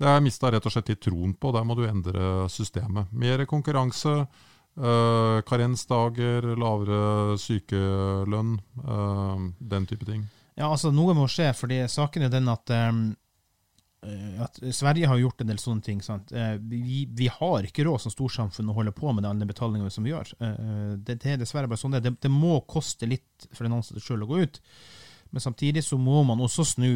det 0.01 0.07
har 0.09 0.15
jeg 0.17 0.25
mista 0.25 0.49
rett 0.49 0.65
og 0.65 0.73
slett 0.73 0.87
litt 0.89 1.03
troen 1.05 1.35
på. 1.37 1.51
Der 1.53 1.65
må 1.67 1.75
du 1.77 1.83
endre 1.85 2.47
systemet. 2.49 3.11
Mer 3.13 3.43
konkurranse. 3.45 4.23
Uh, 4.73 5.43
karensdager, 5.45 6.47
lavere 6.57 7.37
sykelønn. 7.37 8.55
den 9.61 9.85
type 9.85 10.09
ting. 10.09 10.25
Ja, 10.59 10.67
altså 10.69 10.91
Noe 10.93 11.13
må 11.15 11.27
skje, 11.31 11.51
fordi 11.55 11.81
saken 11.89 12.23
er 12.27 12.29
den 12.33 12.49
at, 12.51 12.69
um, 12.89 13.03
eh, 14.03 14.41
at 14.43 14.59
Sverige 14.75 15.07
har 15.07 15.17
gjort 15.21 15.41
en 15.41 15.47
del 15.53 15.61
sånne 15.61 15.81
ting. 15.85 16.01
sant? 16.03 16.31
Eh, 16.35 16.57
vi, 16.59 17.05
vi 17.07 17.27
har 17.31 17.63
ikke 17.67 17.85
råd 17.87 18.01
som 18.03 18.11
storsamfunn 18.13 18.69
å 18.69 18.75
holde 18.75 18.91
på 18.91 19.13
med 19.15 19.25
alle 19.25 19.39
de 19.45 19.49
betalingene 19.53 19.91
som 19.93 20.03
vi 20.03 20.11
gjør. 20.11 20.33
Eh, 20.43 20.97
det, 20.97 21.19
det 21.23 21.31
er 21.35 21.37
dessverre 21.41 21.71
bare 21.71 21.79
sånn 21.79 21.95
det 21.95 22.03
er. 22.03 22.17
Det, 22.19 22.31
må 22.31 22.59
koste 22.67 23.07
litt 23.09 23.47
for 23.53 23.63
den 23.67 23.77
ansatte 23.77 24.03
sjøl 24.03 24.25
å 24.25 24.29
gå 24.33 24.41
ut, 24.43 24.59
men 25.31 25.41
samtidig 25.43 25.85
så 25.87 25.97
må 25.97 26.23
man 26.27 26.43
også 26.43 26.67
snu 26.75 26.93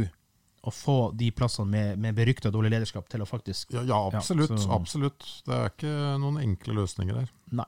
og 0.65 0.73
få 0.73 0.97
de 1.13 1.27
plassene 1.29 1.69
med, 1.69 1.99
med 2.01 2.15
berykta 2.17 2.49
dårlig 2.49 2.71
lederskap 2.73 3.05
til 3.07 3.21
å 3.21 3.27
faktisk 3.29 3.71
Ja, 3.75 3.83
ja 3.85 3.99
absolutt. 4.09 4.49
så- 4.57 4.71
absolutt. 4.73 5.21
Det 5.45 5.53
er 5.53 5.69
ikke 5.69 5.91
noen 6.19 6.39
enkle 6.41 6.73
løsninger 6.81 7.13
der. 7.19 7.27
Nei. 7.53 7.67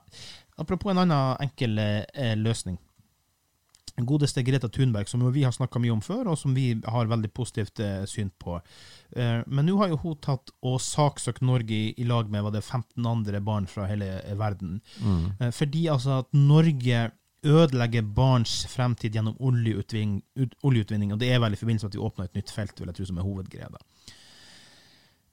Apropos 0.58 0.90
en 0.90 0.98
annen 1.04 1.36
enkel 1.46 1.78
eh, 1.78 2.34
løsning. 2.34 2.76
Godeste 4.06 4.42
Greta 4.46 4.68
Thunberg, 4.68 5.08
som 5.08 5.24
vi 5.32 5.42
har 5.42 5.54
snakka 5.54 5.80
mye 5.82 5.94
om 5.94 6.02
før, 6.04 6.30
og 6.32 6.38
som 6.38 6.54
vi 6.54 6.70
har 6.84 7.10
veldig 7.10 7.30
positivt 7.34 7.80
eh, 7.82 8.04
syn 8.06 8.30
på. 8.38 8.58
Eh, 9.16 9.40
men 9.46 9.66
nå 9.66 9.78
har 9.80 9.92
jo 9.92 10.00
hun 10.02 10.18
tatt 10.22 10.52
og 10.62 10.80
saksøkt 10.82 11.42
Norge 11.42 11.74
i, 11.74 11.94
i 11.98 12.06
lag 12.06 12.30
med 12.30 12.44
var 12.46 12.54
det 12.54 12.64
15 12.64 13.06
andre 13.06 13.40
barn 13.44 13.66
fra 13.70 13.88
hele 13.90 14.10
eh, 14.20 14.36
verden. 14.38 14.80
Mm. 15.02 15.52
fordi 15.52 15.88
altså 15.90 16.20
at 16.22 16.32
Norge 16.36 17.10
ødelegger 17.46 18.02
barns 18.02 18.64
fremtid 18.66 19.14
gjennom 19.14 19.36
oljeutvinning, 19.38 20.22
ut, 20.38 20.54
oljeutvinning, 20.66 21.12
og 21.14 21.20
det 21.22 21.30
er 21.32 21.42
vel 21.42 21.54
i 21.54 21.60
forbindelse 21.60 21.86
med 21.86 21.94
at 21.94 21.98
vi 21.98 22.06
åpner 22.06 22.28
et 22.28 22.38
nytt 22.40 22.50
felt, 22.50 22.80
vil 22.80 22.90
jeg 22.90 22.98
tro, 22.98 23.06
som 23.10 23.20
er 23.20 23.26
hovedgreia. 23.26 23.82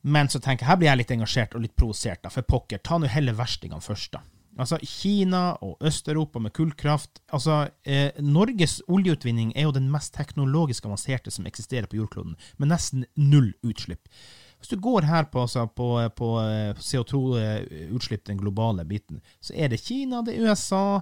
Men 0.06 0.30
så 0.30 0.40
tenker 0.40 0.66
jeg, 0.66 0.70
her 0.70 0.78
blir 0.78 0.92
jeg 0.92 1.02
litt 1.02 1.14
engasjert 1.16 1.56
og 1.58 1.64
litt 1.66 1.76
provosert, 1.78 2.22
da, 2.22 2.30
for 2.34 2.46
pokker, 2.46 2.84
ta 2.86 3.00
nå 3.02 3.10
heller 3.10 3.38
verstingene 3.38 3.82
først, 3.82 4.14
da. 4.14 4.22
Altså, 4.56 4.78
Kina 4.88 5.58
og 5.66 5.76
Øst-Europa 5.84 6.40
med 6.40 6.54
kullkraft 6.56 7.20
altså, 7.36 7.68
eh, 7.84 8.16
Norges 8.24 8.80
oljeutvinning 8.88 9.52
er 9.56 9.68
jo 9.68 9.74
den 9.76 9.90
mest 9.92 10.14
teknologisk 10.16 10.86
avanserte 10.88 11.32
som 11.32 11.48
eksisterer 11.50 11.90
på 11.92 12.00
jordkloden, 12.00 12.38
med 12.58 12.72
nesten 12.72 13.04
null 13.20 13.52
utslipp. 13.68 14.08
Hvis 14.60 14.72
du 14.72 14.80
går 14.80 15.04
her 15.10 15.28
på, 15.28 15.44
altså, 15.44 15.66
på, 15.68 15.90
på 16.16 16.30
eh, 16.40 16.72
CO2-utslipp, 16.80 18.24
den 18.26 18.40
globale 18.40 18.86
biten, 18.88 19.20
så 19.44 19.54
er 19.54 19.74
det 19.74 19.84
Kina, 19.84 20.24
det 20.24 20.38
er 20.38 20.48
USA, 20.48 21.02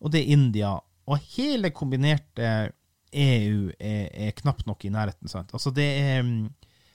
og 0.00 0.14
det 0.14 0.22
er 0.22 0.32
India. 0.38 0.72
Og 1.04 1.20
hele 1.36 1.70
kombinerte 1.76 2.72
EU 3.12 3.68
er, 3.78 4.08
er 4.10 4.36
knapt 4.40 4.64
nok 4.66 4.84
i 4.84 4.92
nærheten. 4.92 5.28
Sant? 5.28 5.52
Altså, 5.52 5.70
det 5.74 5.90
er 6.00 6.22
mm, 6.24 6.48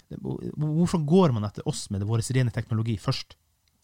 Hvorfor 0.09 1.03
går 1.05 1.35
man 1.35 1.43
etter 1.45 1.67
oss 1.69 1.83
med 1.93 2.01
vår 2.09 2.23
rene 2.33 2.49
teknologi 2.49 2.95
først? 2.97 3.35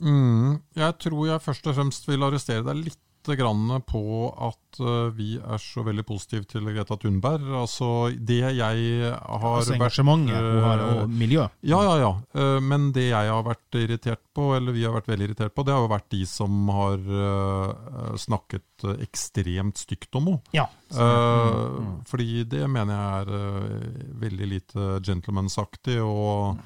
Mm, 0.04 0.60
jeg 0.76 0.98
tror 1.00 1.28
jeg 1.30 1.42
først 1.46 1.68
og 1.72 1.76
fremst 1.78 2.08
vil 2.10 2.24
arrestere 2.28 2.66
deg 2.68 2.84
litt 2.84 3.02
på 3.26 4.02
at 4.38 4.80
eh, 4.80 5.08
vi 5.18 5.40
er 5.40 5.58
så 5.58 5.82
veldig 5.82 6.04
positive 6.06 6.46
til 6.46 6.62
Greta 6.70 6.96
Thunberg. 6.96 7.48
Altså, 7.58 8.12
det 8.14 8.38
jeg 8.54 9.02
har 9.02 9.58
Altså 9.58 9.74
engasjementet 9.74 10.36
hun 10.36 10.62
har, 10.62 10.78
eh, 10.84 11.02
og 11.02 11.10
miljø. 11.10 11.48
Ja, 11.66 11.80
ja, 11.82 11.96
ja. 12.04 12.12
Eh, 12.36 12.60
Men 12.62 12.92
det 12.94 13.08
jeg 13.10 13.32
har 13.32 13.42
vært 13.44 13.80
irritert 13.82 14.22
på, 14.36 14.56
eller 14.56 14.72
vi 14.78 14.84
har 14.86 14.94
vært 14.94 15.10
veldig 15.10 15.26
irritert 15.32 15.56
på, 15.56 15.66
det 15.66 15.74
har 15.74 15.82
jo 15.82 15.90
vært 15.90 16.10
de 16.12 16.22
som 16.30 16.70
har 16.70 18.18
snakket 18.18 18.86
ekstremt 19.02 19.78
stygt 19.82 20.16
om 20.16 20.28
henne. 20.30 20.42
Ja. 20.54 20.68
Eh, 20.94 21.82
Fordi 22.06 22.44
det 22.46 22.68
mener 22.70 22.94
jeg 22.94 23.26
er 23.26 24.10
veldig 24.22 24.48
lite 24.54 25.00
gentlemansaktig. 25.02 25.98
og 25.98 26.60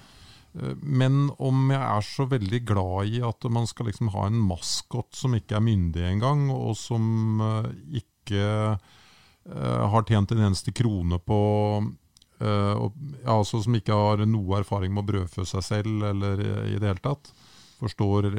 Men 0.54 1.30
om 1.38 1.70
jeg 1.70 1.82
er 1.82 2.06
så 2.06 2.26
veldig 2.30 2.60
glad 2.72 3.12
i 3.14 3.22
at 3.26 3.46
man 3.54 3.68
skal 3.70 3.90
liksom 3.90 4.10
ha 4.16 4.26
en 4.28 4.40
maskot 4.50 5.14
som 5.16 5.36
ikke 5.38 5.60
er 5.60 5.66
myndig 5.66 6.06
engang, 6.08 6.48
og 6.54 6.74
som 6.80 7.44
eh, 7.46 7.70
ikke 8.02 8.46
eh, 8.74 9.86
har 9.94 10.08
tjent 10.10 10.34
en 10.34 10.46
eneste 10.48 10.74
krone 10.76 11.22
på 11.22 11.40
eh, 12.42 12.84
altså 13.30 13.62
Som 13.62 13.78
ikke 13.78 13.96
har 13.96 14.26
noe 14.26 14.62
erfaring 14.64 14.94
med 14.96 15.06
å 15.06 15.10
brødfø 15.12 15.46
seg 15.46 15.66
selv 15.66 16.10
eller 16.14 16.42
i 16.42 16.78
det 16.80 16.88
hele 16.88 17.04
tatt. 17.04 17.34
Forstår 17.80 18.39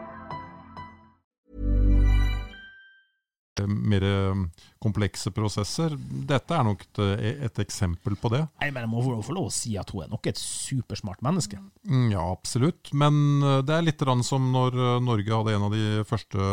Mer 3.67 4.05
eh, 4.05 4.41
komplekse 4.81 5.31
prosesser. 5.35 5.95
Dette 6.29 6.55
er 6.57 6.65
nok 6.67 6.85
et, 6.85 7.01
et 7.47 7.61
eksempel 7.63 8.17
på 8.19 8.31
det. 8.33 8.41
Nei, 8.61 8.71
men 8.71 8.85
Jeg 8.85 8.91
må 8.91 9.03
få 9.25 9.35
lov 9.35 9.49
å 9.49 9.53
si 9.53 9.75
at 9.79 9.91
hun 9.93 10.05
er 10.05 10.11
nok 10.11 10.31
et 10.31 10.41
supersmart 10.41 11.23
menneske. 11.25 11.61
Mm, 11.87 12.09
Ja, 12.13 12.25
absolutt. 12.31 12.93
Men 12.93 13.41
eh, 13.43 13.61
det 13.67 13.77
er 13.77 13.87
litt 13.87 14.05
som 14.27 14.51
når 14.53 14.77
eh, 14.79 14.97
Norge 15.05 15.37
hadde 15.37 15.55
en 15.55 15.67
av 15.69 15.75
de 15.75 16.03
første 16.07 16.51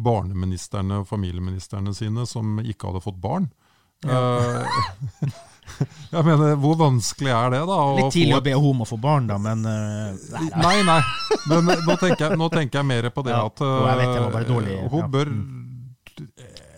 barneministerne 0.00 1.02
og 1.02 1.08
familieministerne 1.10 1.92
sine 1.94 2.26
som 2.26 2.60
ikke 2.62 2.90
hadde 2.90 3.04
fått 3.04 3.20
barn. 3.20 3.50
Ja. 4.06 4.64
jeg 6.10 6.24
mener, 6.24 6.54
hvor 6.60 6.76
vanskelig 6.80 7.32
er 7.34 7.54
det, 7.54 7.60
da? 7.68 7.78
Litt 7.98 8.14
tidlig 8.14 8.36
å 8.38 8.44
be 8.44 8.54
om 8.58 8.82
å 8.84 8.88
få 8.88 8.98
barn, 9.00 9.28
da, 9.30 9.36
men 9.40 9.64
uh, 9.66 10.38
nei. 10.60 10.80
Nei. 10.86 11.00
Men 11.50 11.70
nå 11.70 11.96
tenker 12.00 12.26
jeg, 12.26 12.38
nå 12.40 12.50
tenker 12.52 12.80
jeg 12.80 12.88
mer 12.88 13.10
på 13.14 13.24
det 13.26 13.34
Ja, 13.34 13.44
at 13.48 13.62
uh, 13.64 13.74
jeg 13.90 14.00
vet 14.00 14.14
jeg 14.14 14.28
eh, 14.28 14.46
dårlig, 14.48 14.78
hun 14.90 15.04
ja. 15.04 15.10
bør 15.14 15.32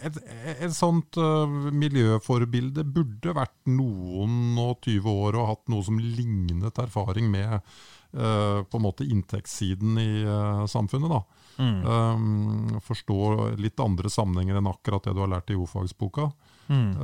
et, 0.07 0.19
et 0.67 0.75
sånt 0.75 1.17
eh, 1.21 1.57
miljøforbilde 1.73 2.85
burde 2.85 3.35
vært 3.37 3.57
noen 3.71 4.59
og 4.61 4.81
20 4.85 5.09
år 5.11 5.39
og 5.39 5.49
hatt 5.53 5.73
noe 5.73 5.87
som 5.87 6.01
lignet 6.03 6.81
erfaring 6.83 7.31
med 7.33 7.55
eh, 7.55 8.59
på 8.63 8.79
en 8.81 8.85
måte 8.85 9.07
inntektssiden 9.07 10.01
i 10.03 10.11
eh, 10.23 10.65
samfunnet. 10.71 11.13
da. 11.13 11.23
Mm. 11.63 11.81
Um, 11.85 12.79
forstå 12.81 13.17
litt 13.61 13.81
andre 13.85 14.09
sammenhenger 14.11 14.57
enn 14.59 14.71
akkurat 14.71 15.05
det 15.05 15.13
du 15.15 15.21
har 15.21 15.33
lært 15.35 15.53
i 15.53 15.59
O-fagsboka. 15.61 16.31
Mm. 16.73 16.95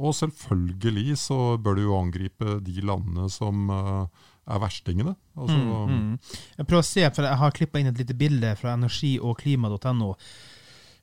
Og 0.00 0.14
selvfølgelig 0.16 1.18
så 1.20 1.58
bør 1.60 1.76
du 1.76 1.82
jo 1.82 1.96
angripe 1.98 2.54
de 2.64 2.84
landene 2.86 3.26
som 3.28 3.68
er 3.68 4.62
verstingene. 4.62 5.12
Altså, 5.36 5.58
Mm, 5.58 5.92
mm. 5.92 6.18
Jeg 6.56 6.66
prøver 6.66 6.80
å 6.80 6.86
se, 6.86 7.04
for 7.10 7.28
jeg 7.28 7.40
har 7.42 7.54
klippa 7.58 7.82
inn 7.82 7.90
et 7.90 7.98
lite 7.98 8.16
bilde 8.16 8.56
fra 8.56 8.72
energi- 8.78 9.20
og 9.20 9.36
klima.no. 9.42 10.14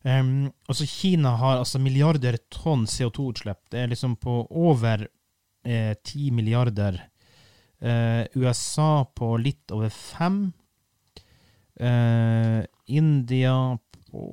Um, 0.01 0.51
altså 0.67 0.85
Kina 0.87 1.33
har 1.35 1.57
altså 1.59 1.79
milliarder 1.83 2.37
tonn 2.53 2.85
CO2-utslipp. 2.87 3.65
Det 3.71 3.81
er 3.81 3.91
liksom 3.91 4.15
på 4.21 4.41
over 4.49 5.07
eh, 5.65 5.95
10 5.95 6.31
milliarder. 6.31 7.01
Eh, 7.79 8.23
USA 8.35 9.05
på 9.15 9.33
litt 9.37 9.71
over 9.75 9.89
5. 9.89 10.39
Eh, 11.79 12.63
India 12.85 13.53
på 14.11 14.23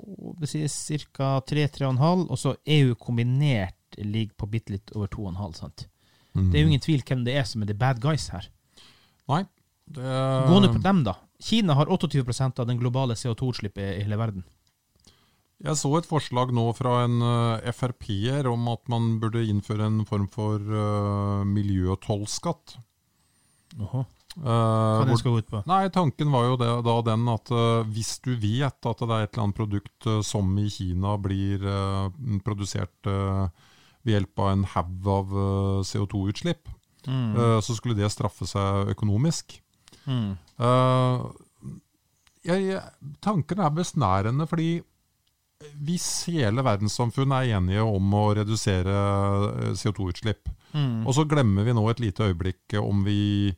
ca. 0.41 1.31
3-3,5. 1.51 2.27
Og 2.31 2.39
så 2.39 2.57
EU 2.65 2.95
kombinert 2.95 3.99
ligger 3.99 4.35
på 4.39 4.51
bitte 4.51 4.77
litt 4.77 4.95
over 4.95 5.11
2,5. 5.11 5.53
sant? 5.59 5.89
Mm. 6.37 6.51
Det 6.51 6.59
er 6.59 6.63
jo 6.63 6.71
ingen 6.73 6.85
tvil 6.85 7.05
hvem 7.07 7.25
det 7.27 7.37
er 7.39 7.47
som 7.49 7.63
er 7.63 7.71
the 7.71 7.79
bad 7.79 8.01
guys 8.03 8.29
her. 8.35 8.49
Nei. 9.31 9.45
Det, 9.87 10.03
Gå 10.03 10.59
nå 10.61 10.73
på 10.75 10.83
dem, 10.83 11.05
da. 11.07 11.15
Kina 11.43 11.77
har 11.79 11.87
28% 11.87 12.61
av 12.61 12.67
den 12.67 12.79
globale 12.81 13.15
CO2-utslippet 13.15 13.99
i 13.99 14.05
hele 14.05 14.19
verden. 14.19 14.45
Jeg 15.65 15.79
så 15.81 15.89
et 15.97 16.05
forslag 16.09 16.51
nå 16.53 16.67
fra 16.77 16.99
en 17.07 17.15
eh, 17.25 17.71
Frp-er 17.73 18.45
om 18.51 18.67
at 18.69 18.83
man 18.93 19.15
burde 19.23 19.41
innføre 19.49 19.87
en 19.89 20.03
form 20.05 20.27
for 20.29 20.61
uh, 20.61 21.45
miljøtollskatt. 21.49 22.75
Jaha. 23.79 24.03
Eh, 24.37 24.43
Hva 24.45 25.01
uh, 25.01 25.07
hvor- 25.09 25.17
skal 25.23 25.33
gå 25.33 25.39
ut 25.41 25.49
på? 25.55 25.63
Nei, 25.71 25.89
Tanken 25.95 26.29
var 26.35 26.45
jo 26.51 26.59
det, 26.61 26.69
da 26.85 26.97
den 27.09 27.25
at 27.33 27.49
uh, 27.57 27.81
hvis 27.89 28.19
du 28.21 28.35
vet 28.37 28.91
at 28.91 29.01
det 29.01 29.09
er 29.17 29.25
et 29.25 29.33
eller 29.33 29.47
annet 29.47 29.57
produkt 29.63 30.07
uh, 30.13 30.21
som 30.21 30.51
i 30.61 30.67
Kina 30.69 31.15
blir 31.17 31.65
produsert 32.45 33.09
ved 33.09 34.13
hjelp 34.13 34.39
av 34.45 34.51
en 34.53 34.67
haug 34.77 35.09
av 35.11 35.33
eh, 35.35 35.81
CO2-utslipp, 35.89 36.69
Mm. 37.07 37.37
så 37.63 37.71
skulle 37.77 37.95
det 37.95 38.09
straffe 38.11 38.43
seg 38.51 38.89
økonomisk. 38.91 39.53
Mm. 40.11 40.33
Jeg, 42.47 42.65
jeg- 42.67 43.13
tanken 43.23 43.61
er 43.63 43.71
besnærende, 43.71 44.47
fordi 44.51 44.81
hvis 45.87 46.07
hele 46.29 46.65
verdenssamfunnet 46.67 47.47
er 47.47 47.57
enige 47.59 47.85
om 47.87 48.13
å 48.19 48.27
redusere 48.37 48.97
eh, 48.97 49.73
CO2-utslipp, 49.79 50.53
Mm. 50.77 51.07
og 51.07 51.15
så 51.17 51.23
glemmer 51.25 51.65
vi 51.65 51.73
nå 51.73 51.83
et 51.89 52.01
lite 52.03 52.27
øyeblikk 52.27 52.75
om 52.83 52.99
vi 53.07 53.55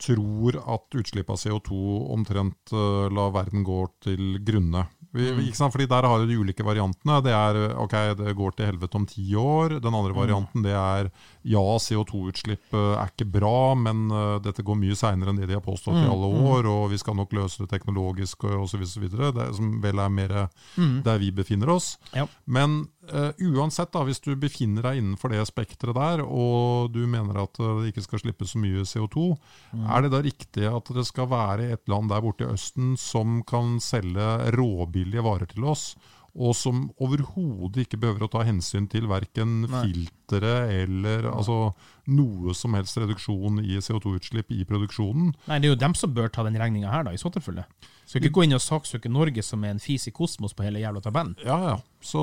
tror 0.00 0.56
at 0.56 0.96
utslipp 0.96 1.28
av 1.28 1.36
CO2 1.36 1.80
omtrent 2.14 2.72
uh, 2.72 3.10
lar 3.12 3.34
verden 3.34 3.66
gå 3.66 3.82
til 4.00 4.38
grunne. 4.40 4.86
Vi, 5.14 5.30
Mm. 5.32 5.40
ikke 5.44 5.56
sant? 5.56 5.72
Fordi 5.74 5.86
Der 5.86 6.02
har 6.08 6.18
du 6.18 6.26
de 6.26 6.38
ulike 6.40 6.64
variantene. 6.64 7.22
Det 7.22 7.32
er 7.32 7.76
ok, 7.76 7.94
det 8.16 8.34
går 8.36 8.56
til 8.56 8.66
helvete 8.66 8.94
om 8.96 9.04
ti 9.06 9.34
år. 9.36 9.78
Den 9.80 9.92
andre 9.94 10.12
Mm. 10.14 10.16
varianten 10.16 10.62
det 10.62 10.72
er 10.72 11.10
ja, 11.44 11.58
CO2-utslipp 11.78 12.72
uh, 12.72 12.96
er 13.02 13.10
ikke 13.12 13.30
bra, 13.30 13.74
men 13.74 14.10
uh, 14.10 14.38
dette 14.38 14.62
går 14.64 14.76
mye 14.78 14.96
seinere 14.96 15.28
enn 15.32 15.36
det 15.40 15.48
de 15.48 15.54
har 15.54 15.60
påstått 15.64 15.94
i 16.00 16.06
Mm, 16.06 16.10
alle 16.12 16.30
mm. 16.32 16.46
år, 16.48 16.66
og 16.66 16.90
vi 16.90 16.96
skal 16.98 17.14
nok 17.14 17.30
løse 17.32 17.58
det 17.58 17.68
teknologisk 17.70 18.44
osv. 18.44 18.80
Det 19.10 19.36
er- 19.36 19.52
som 19.52 19.80
vel 19.82 19.98
er 19.98 20.08
mer 20.08 20.48
Mm. 20.78 21.02
der 21.02 21.18
vi 21.18 21.30
befinner 21.30 21.68
oss. 21.68 21.98
Ja. 22.14 22.26
Men 22.46 22.88
eh, 23.12 23.42
uansett, 23.52 23.92
da, 23.94 24.02
hvis 24.08 24.20
du 24.24 24.32
befinner 24.40 24.82
deg 24.88 24.98
innenfor 25.02 25.30
det 25.32 25.44
spekteret 25.48 25.94
der, 25.94 26.22
og 26.24 26.90
du 26.94 27.02
mener 27.06 27.42
at 27.44 27.60
eh, 27.60 27.74
det 27.82 27.92
ikke 27.92 28.06
skal 28.08 28.22
slippe 28.24 28.48
så 28.48 28.58
mye 28.62 28.86
CO2, 28.88 29.28
Mm. 29.72 29.86
er 29.88 30.02
det 30.02 30.10
da 30.12 30.18
riktig 30.24 30.64
at 30.68 30.90
det 30.92 31.06
skal 31.08 31.28
være 31.30 31.70
et 31.72 31.88
land 31.88 32.10
der 32.12 32.20
borte 32.20 32.44
i 32.44 32.50
Østen 32.52 32.96
som 33.00 33.38
kan 33.48 33.78
selge 33.80 34.26
råbillige 34.52 35.22
varer 35.24 35.48
til 35.48 35.64
oss, 35.64 35.94
og 36.32 36.54
som 36.56 36.86
overhodet 37.00 37.82
ikke 37.86 37.98
behøver 38.00 38.24
å 38.24 38.30
ta 38.32 38.42
hensyn 38.48 38.86
til 38.88 39.04
verken 39.10 39.66
filtre 39.68 40.52
eller 40.82 41.26
altså, 41.28 41.74
noe 42.08 42.54
som 42.56 42.72
helst 42.78 42.96
reduksjon 42.96 43.60
i 43.64 43.76
CO2-utslipp 43.84 44.52
i 44.56 44.64
produksjonen? 44.68 45.34
Nei, 45.50 45.58
det 45.60 45.68
er 45.68 45.74
jo 45.74 45.80
dem 45.82 45.94
som 45.98 46.14
bør 46.16 46.32
ta 46.32 46.44
den 46.46 46.56
regninga 46.56 46.88
her, 46.92 47.04
da, 47.04 47.12
i 47.12 47.20
så 47.20 47.28
tilfelle. 47.34 47.66
Skal 48.04 48.20
ikke 48.24 48.34
gå 48.34 48.44
inn 48.44 48.52
og 48.56 48.60
saksøke 48.60 49.08
Norge 49.08 49.42
som 49.42 49.62
er 49.64 49.70
en 49.70 49.78
fis 49.80 50.06
i 50.08 50.10
kosmos 50.10 50.52
på 50.54 50.64
hele 50.66 50.80
jævla 50.82 51.00
tabellen. 51.00 51.36
Ja, 51.46 51.56
ja. 51.70 51.76
Så 52.02 52.20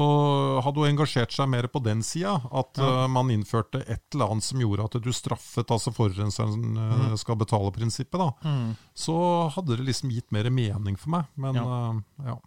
hadde 0.61 0.75
hun 0.83 0.89
engasjert 0.91 1.31
seg 1.33 1.47
mer 1.49 1.67
på 1.71 1.81
den 1.81 2.01
sida, 2.03 2.35
at 2.51 2.77
Ja. 2.77 3.03
eh, 3.05 3.07
man 3.07 3.29
innførte 3.31 3.81
et 3.87 4.01
eller 4.13 4.29
annet 4.29 4.43
som 4.43 4.59
gjorde 4.59 4.85
at 4.85 5.01
du 5.01 5.09
straffet 5.11 5.65
altså 5.71 5.93
forurenseren 5.95 6.77
eh, 6.77 7.09
Mm. 7.09 7.17
skal 7.17 7.35
betale-prinsippet, 7.35 8.19
da, 8.19 8.31
Mm. 8.43 8.75
så 8.95 9.49
hadde 9.55 9.77
det 9.77 9.85
liksom 9.87 10.11
gitt 10.11 10.31
mer 10.31 10.49
mening 10.49 10.97
for 10.97 11.09
meg. 11.09 11.25
Men 11.37 11.55
Ja. 11.55 11.63
eh, 11.91 12.25
ja. 12.25 12.37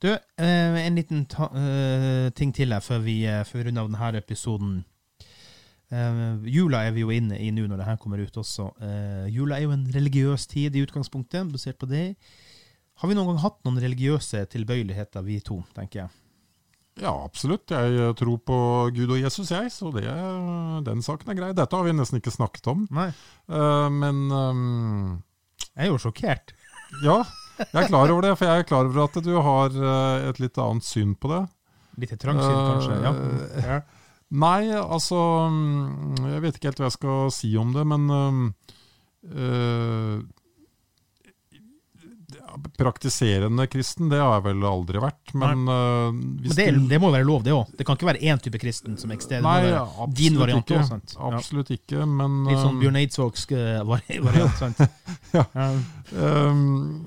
Du, 0.00 0.18
en 0.38 0.94
liten 0.96 1.26
ting 2.34 2.52
til 2.52 2.72
her 2.72 2.80
før 2.80 2.98
vi, 3.02 3.22
før 3.46 3.62
vi 3.62 3.64
runder 3.70 3.82
av 3.82 3.88
denne 3.90 4.16
episoden. 4.18 4.84
Eh, 5.92 6.48
jula 6.48 6.86
er 6.86 6.94
vi 6.96 7.04
jo 7.04 7.12
inne 7.12 7.36
i 7.36 7.50
nå 7.52 7.66
når 7.68 7.82
det 7.82 7.90
her 7.90 8.00
kommer 8.00 8.22
ut 8.22 8.38
også. 8.40 8.70
Uh, 8.80 9.28
jula 9.28 9.58
er 9.58 9.66
jo 9.66 9.74
en 9.74 9.84
religiøs 9.92 10.46
tid 10.48 10.76
i 10.76 10.84
utgangspunktet, 10.86 11.50
basert 11.52 11.78
på 11.80 11.88
det. 11.90 12.14
Har 13.02 13.10
vi 13.10 13.16
noen 13.18 13.32
gang 13.32 13.42
hatt 13.42 13.60
noen 13.66 13.80
religiøse 13.82 14.44
tilbøyeligheter, 14.52 15.24
vi 15.26 15.40
to, 15.44 15.60
tenker 15.76 16.04
jeg? 16.04 16.18
ja, 17.00 17.12
absolutt. 17.24 17.72
Jeg 17.72 17.94
eh, 17.96 18.10
tror 18.18 18.40
på 18.44 18.56
Gud 18.92 19.14
og 19.14 19.20
Jesus, 19.20 19.50
jeg, 19.50 19.70
så 19.72 19.88
det, 19.94 20.04
den 20.84 21.04
saken 21.04 21.32
er 21.32 21.38
grei. 21.38 21.52
Dette 21.56 21.78
har 21.78 21.86
vi 21.86 21.94
nesten 21.96 22.20
ikke 22.20 22.34
snakket 22.34 22.68
om. 22.72 22.82
Nei. 22.92 23.08
Uh, 23.48 23.88
men 23.92 24.26
um, 24.28 25.22
Jeg 25.72 25.86
er 25.86 25.92
jo 25.92 26.02
sjokkert. 26.08 26.56
Ja, 27.00 27.22
jeg 27.56 27.70
er 27.72 27.86
klar 27.88 28.10
over 28.12 28.20
det, 28.20 28.34
for 28.36 28.44
jeg 28.44 28.60
er 28.60 28.66
klar 28.68 28.84
over 28.84 29.06
at 29.06 29.14
du 29.24 29.30
har 29.40 29.76
et 30.28 30.36
litt 30.42 30.58
annet 30.60 30.84
syn 30.84 31.14
på 31.16 31.30
det. 31.30 31.38
Litt 32.02 32.12
trangsyn, 32.20 32.52
kanskje. 32.52 32.98
Ja. 33.64 33.78
Eh. 34.32 34.38
Nei, 34.42 34.62
altså 34.72 35.18
mm, 35.52 36.22
Jeg 36.32 36.42
vet 36.46 36.56
ikke 36.56 36.70
helt 36.70 36.80
hva 36.80 36.88
jeg 36.88 36.96
skal 36.98 37.32
si 37.36 37.50
om 37.60 37.74
det, 37.76 37.82
men 37.84 38.06
øh, 38.16 38.46
eh, 39.28 40.22
Praktiserende 42.76 43.66
kristen, 43.70 44.08
det 44.12 44.18
har 44.20 44.34
jeg 44.38 44.44
vel 44.46 44.64
aldri 44.68 45.00
vært, 45.00 45.32
men 45.38 45.62
øh, 45.68 46.12
Men 46.12 46.54
det, 46.56 46.66
det 46.90 46.98
må 47.00 47.10
være 47.12 47.24
lov, 47.28 47.44
det 47.46 47.52
òg. 47.56 47.70
Det 47.78 47.86
kan 47.88 47.96
ikke 47.96 48.08
være 48.10 48.20
én 48.28 48.40
type 48.44 48.60
kristen 48.60 48.96
som 49.00 49.12
eksisterer. 49.14 49.44
Nei, 49.44 49.70
absolutt 49.72 50.16
din 50.18 50.38
variant 50.40 50.64
ikke. 50.64 50.80
også. 50.82 51.28
Absolutt 51.28 51.72
ikke, 51.76 52.04
men 52.08 52.42
Litt 52.48 52.60
sånn 52.60 52.74
um, 52.76 52.80
Bjørn 52.82 52.98
Eidsvågsk 53.00 53.54
eh, 53.56 53.80
vari- 53.88 54.20
variant, 54.24 54.58
sant? 54.60 54.82
Ja. 55.36 55.44
Um, 56.12 57.04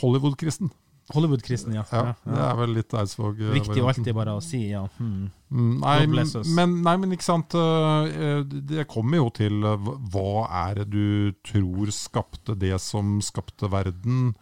Hollywood-kristen. 0.00 0.72
Hollywood-kristen, 1.12 1.74
ja. 1.74 1.82
Ja, 1.92 2.14
Det 2.24 2.38
er 2.40 2.54
vel 2.56 2.70
litt 2.78 2.94
Eidsvåg. 2.96 3.40
eh, 3.40 3.52
Viktig 3.58 3.82
å 3.82 3.88
alltid 3.90 4.14
bare 4.16 4.32
å 4.38 4.42
si, 4.42 4.70
ja. 4.70 4.86
Hmm. 4.98 5.30
Mm, 5.52 5.80
Nei, 5.80 6.06
men, 6.06 6.82
nei, 6.82 6.96
men 6.96 7.12
ikke 7.12 7.22
sant 7.28 7.54
eh, 7.54 8.42
Det 8.48 8.86
kommer 8.88 9.16
jo 9.20 9.28
til 9.30 9.62
eh, 9.64 9.76
hva- 10.10 10.48
er 10.70 10.74
det 10.80 10.88
du 10.90 11.32
tror 11.44 11.92
skapte 11.92 12.56
det 12.58 12.80
som 12.80 13.20
skapte 13.20 13.68
verden? 13.70 14.34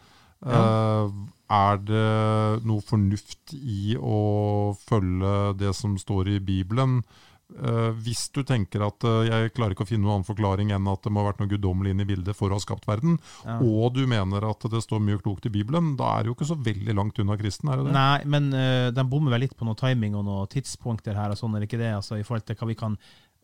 Ja. 0.46 0.62
Eh, 0.62 1.10
er 1.52 1.76
det 1.84 2.64
noe 2.64 2.80
fornuft 2.80 3.52
i 3.58 3.96
å 3.98 4.72
følge 4.88 5.56
det 5.58 5.74
som 5.76 5.98
står 5.98 6.28
i 6.36 6.38
Bibelen? 6.40 7.02
Eh, 7.52 7.90
hvis 8.04 8.30
du 8.32 8.40
tenker 8.48 8.80
at 8.86 9.04
eh, 9.04 9.26
jeg 9.28 9.52
klarer 9.52 9.74
ikke 9.74 9.84
å 9.84 9.88
finne 9.90 10.06
noen 10.06 10.20
annen 10.20 10.28
forklaring 10.28 10.70
enn 10.72 10.86
at 10.88 11.02
det 11.04 11.12
må 11.12 11.20
ha 11.20 11.28
vært 11.30 11.42
noe 11.42 11.50
guddommelig 11.50 11.92
inne 11.92 12.06
i 12.06 12.08
bildet 12.08 12.36
for 12.38 12.48
å 12.48 12.56
ha 12.56 12.62
skapt 12.64 12.86
verden, 12.88 13.18
Ja. 13.44 13.58
og 13.60 13.92
du 13.94 14.06
mener 14.06 14.44
at 14.48 14.64
det 14.72 14.80
står 14.82 15.02
mye 15.04 15.20
klokt 15.20 15.46
i 15.46 15.52
Bibelen, 15.52 15.96
da 15.96 16.14
er 16.18 16.22
det 16.24 16.32
jo 16.32 16.36
ikke 16.38 16.48
så 16.52 16.56
veldig 16.56 16.94
langt 16.96 17.18
unna 17.20 17.36
kristen, 17.36 17.68
er 17.68 17.76
det 17.82 17.90
det? 17.90 17.92
Nei, 17.98 18.22
men 18.24 18.48
uh, 18.56 18.90
de 18.94 19.04
bommer 19.04 19.34
vel 19.36 19.44
litt 19.44 19.56
på 19.58 19.66
noe 19.68 19.76
timing 19.76 20.14
og 20.16 20.24
noen 20.24 20.48
tidspunkter 20.48 21.14
her, 21.18 21.30
og 21.34 21.36
sånn 21.38 21.54
er 21.56 21.60
det 21.60 21.68
ikke 21.68 21.82
det? 21.82 21.92
Altså, 21.98 22.16
I 22.16 22.24
forhold 22.24 22.46
til 22.48 22.56
hva 22.56 22.70
vi 22.72 22.78
kan 22.78 22.96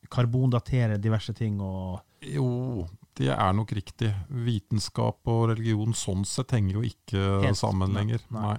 karbondatere 0.08 0.96
diverse 1.02 1.34
ting 1.36 1.60
og 1.60 2.00
Jo, 2.24 2.86
det 3.18 3.28
er 3.34 3.52
nok 3.54 3.70
riktig. 3.76 4.08
Vitenskap 4.30 5.26
og 5.30 5.48
religion 5.52 5.92
sånn 5.94 6.24
sett 6.26 6.50
henger 6.56 6.80
jo 6.80 6.82
ikke 6.86 7.22
Helt, 7.44 7.58
sammen 7.58 7.92
lenger. 7.94 8.24
nei. 8.34 8.42
Nei. 8.54 8.58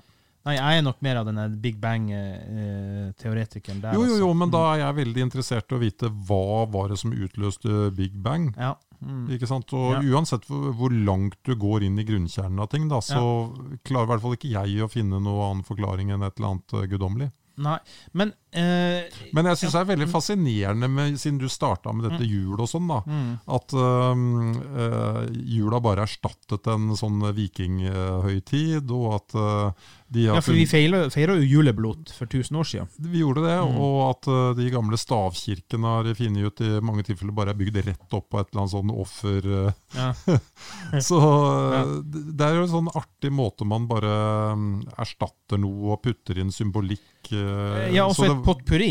Nei, 0.49 0.57
jeg 0.57 0.79
er 0.79 0.83
nok 0.85 0.99
mer 1.05 1.15
av 1.21 1.25
denne 1.29 1.45
Big 1.61 1.77
Bang-teoretikeren 1.83 3.81
der. 3.83 3.93
Jo, 3.93 4.01
jo, 4.01 4.05
altså. 4.09 4.21
jo, 4.23 4.29
men 4.41 4.49
da 4.53 4.61
er 4.71 4.77
jeg 4.81 4.99
veldig 5.03 5.21
interessert 5.27 5.69
i 5.69 5.75
å 5.77 5.83
vite 5.83 6.07
hva 6.09 6.65
var 6.73 6.85
det 6.89 6.97
som 7.01 7.13
utløste 7.13 7.71
Big 7.97 8.13
Bang. 8.17 8.43
Ja. 8.57 8.73
Mm. 8.99 9.29
Ikke 9.35 9.47
sant? 9.47 9.69
Og 9.77 9.93
Ja. 9.93 10.01
Uansett 10.17 10.43
hvor, 10.49 10.91
langt 10.91 11.37
du 11.45 11.55
går 11.55 11.83
inn 11.85 11.99
i 12.01 12.03
grunnkjernen 12.07 12.59
av 12.59 12.67
ting, 12.73 12.89
da, 12.89 12.99
så 13.01 13.53
klarer 13.85 14.05
i 14.07 14.11
hvert 14.13 14.23
fall 14.25 14.35
ikke 14.35 14.51
jeg 14.51 14.81
å 14.83 14.89
finne 14.91 15.19
noe 15.23 15.51
annen 15.51 15.63
forklaring 15.67 16.09
enn 16.11 16.23
et 16.25 16.35
eller 16.39 16.49
annet 16.55 16.73
eh, 16.73 16.89
guddommelig. 16.89 17.29
Nei, 17.59 17.77
men 18.15 18.31
eh, 18.31 18.48
Men 18.51 19.45
jeg 19.51 19.59
syns 19.61 19.75
det 19.75 19.81
er 19.83 19.89
veldig 19.91 20.07
fascinerende, 20.09 20.89
med, 20.89 21.19
siden 21.21 21.37
du 21.41 21.47
starta 21.49 21.93
med 21.93 22.09
dette 22.09 22.23
Mm. 22.25 22.29
jul 22.29 22.59
og 22.59 22.67
sånn, 22.69 22.87
da, 22.89 23.01
Mm. 23.05 23.39
at 23.47 23.69
hjula 23.75 24.55
uh, 24.79 25.27
jula 25.29 25.79
bare 25.79 26.03
erstattet 26.07 26.67
en 26.67 26.89
sånn 26.97 27.21
vikinghøytid, 27.35 28.89
og 28.91 29.13
at 29.19 29.35
uh, 29.35 29.71
de 30.09 30.25
har 30.27 30.39
Ja, 30.39 30.41
for 30.41 30.53
vi 30.57 30.65
feira 30.65 31.35
jo 31.37 31.45
juleblot 31.45 32.09
for 32.15 32.25
1000 32.25 32.57
år 32.57 32.65
siden. 32.65 32.87
vi 32.99 33.19
gjorde 33.21 33.43
det, 33.45 33.57
Mm. 33.59 33.77
og 33.77 34.09
at 34.09 34.27
uh, 34.27 34.53
de 34.57 34.69
gamle 34.71 34.97
stavkirkene 34.97 35.85
har 35.85 36.13
funnet 36.15 36.45
ut 36.49 36.61
i 36.61 36.79
mange 36.81 37.03
tilfeller 37.03 37.35
bare 37.35 37.49
er 37.53 37.59
bygd 37.59 37.85
rett 37.85 38.13
opp 38.13 38.29
på 38.29 38.39
et 38.39 38.47
eller 38.51 38.61
annet 38.65 38.73
sånn 38.73 38.93
offer... 38.97 39.73
Ja. 39.95 40.13
så 41.01 41.19
øh, 41.19 42.03
det 42.03 42.37
det 42.39 42.45
er 42.47 42.55
jo 42.55 42.63
en 42.63 42.71
sånn 42.71 42.89
artig 42.95 43.31
måte 43.35 43.65
man 43.67 43.85
bare 43.89 44.53
um, 44.53 44.81
erstatter 44.97 45.59
noe 45.59 45.93
og 45.95 46.01
putter 46.05 46.37
inn 46.39 46.51
symbolikk. 46.53 47.01
Ja, 47.29 48.07
så 48.13 48.23
også 48.23 48.38
et 48.39 48.43
det- 48.43 48.49
potpurri. 48.49 48.89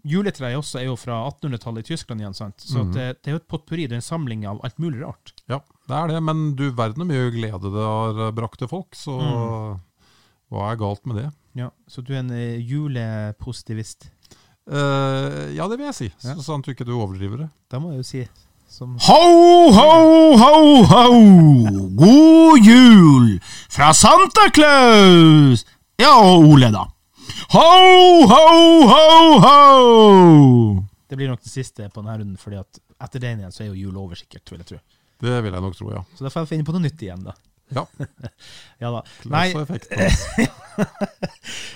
Juletreet 0.00 0.56
også 0.56 0.78
er 0.80 0.86
jo 0.86 0.94
fra 0.96 1.18
1800-tallet 1.28 1.84
i 1.84 1.88
Tyskland 1.90 2.22
igjen, 2.22 2.32
sant? 2.36 2.62
så 2.64 2.78
mm. 2.80 2.86
at 2.88 2.94
det, 2.96 3.06
det 3.20 3.28
er 3.28 3.34
jo 3.34 3.40
et 3.42 3.48
potpurri, 3.52 3.84
det 3.84 3.98
er 3.98 4.00
en 4.00 4.06
samling 4.06 4.46
av 4.48 4.62
alt 4.64 4.78
mulig 4.80 5.02
rart. 5.04 5.34
Ja, 5.52 5.58
det 5.90 5.98
er 5.98 6.08
det, 6.14 6.22
men 6.24 6.54
du 6.56 6.70
verden 6.72 7.02
hvor 7.04 7.10
mye 7.10 7.26
glede 7.34 7.68
det 7.74 7.84
har 7.84 8.22
eh, 8.28 8.30
brakt 8.32 8.62
til 8.62 8.70
folk, 8.70 8.96
så 8.96 9.18
Mm. 9.20 9.80
hva 10.50 10.70
er 10.72 10.78
galt 10.80 11.04
med 11.04 11.20
det? 11.20 11.26
Ja, 11.60 11.68
Så 11.86 12.00
du 12.02 12.14
er 12.14 12.22
en 12.22 12.30
eh, 12.32 12.56
julepositivist? 12.64 14.08
Uh, 14.70 15.50
ja, 15.56 15.66
det 15.68 15.76
vil 15.80 15.86
jeg 15.90 15.94
si, 15.98 16.08
Ja. 16.24 16.34
så 16.38 16.42
sant 16.46 16.64
du 16.64 16.70
ikke 16.72 16.86
du 16.86 16.92
overdriver 16.96 17.44
det. 17.44 17.50
Da 17.68 17.78
må 17.82 17.90
jeg 17.92 18.00
jo 18.00 18.08
si 18.08 18.24
som 18.70 18.96
Ho, 19.02 19.70
ho, 19.74 20.36
ho, 20.38 20.84
ho! 20.86 21.06
God 21.98 22.64
jul 22.64 23.40
fra 23.68 23.90
Santa 23.92 24.48
Claus! 24.54 25.64
Ja, 26.00 26.14
Ole, 26.38 26.70
da. 26.72 26.86
Ho, 27.54 27.66
ho, 28.30 28.44
ho, 28.90 29.04
ho! 29.44 29.60
Det 31.10 31.18
blir 31.18 31.30
nok 31.30 31.42
den 31.42 31.52
siste 31.52 31.88
på 31.90 32.02
denne 32.02 32.16
runden, 32.20 32.40
fordi 32.40 32.60
at 32.60 32.80
etter 33.02 33.22
den 33.22 33.42
igjen 33.42 33.54
så 33.54 33.64
er 33.64 33.72
jo 33.72 33.78
jul 33.88 33.96
over, 33.98 34.18
sikkert, 34.18 34.50
vil 34.52 34.62
jeg 34.62 34.68
tro. 34.72 34.80
Det 35.20 35.38
vil 35.44 35.54
jeg 35.56 35.64
nok 35.64 35.78
tro, 35.78 35.92
ja. 35.92 36.02
Så 36.16 36.26
da 36.26 36.32
får 36.32 36.44
jeg 36.44 36.52
finne 36.54 36.66
på 36.68 36.74
noe 36.76 36.84
nytt 36.84 37.02
igjen, 37.04 37.24
da. 37.26 37.34
Ja. 37.74 37.84
ja 38.82 38.92
da. 38.96 39.02
Nei. 39.30 39.48
effekt. 39.62 39.92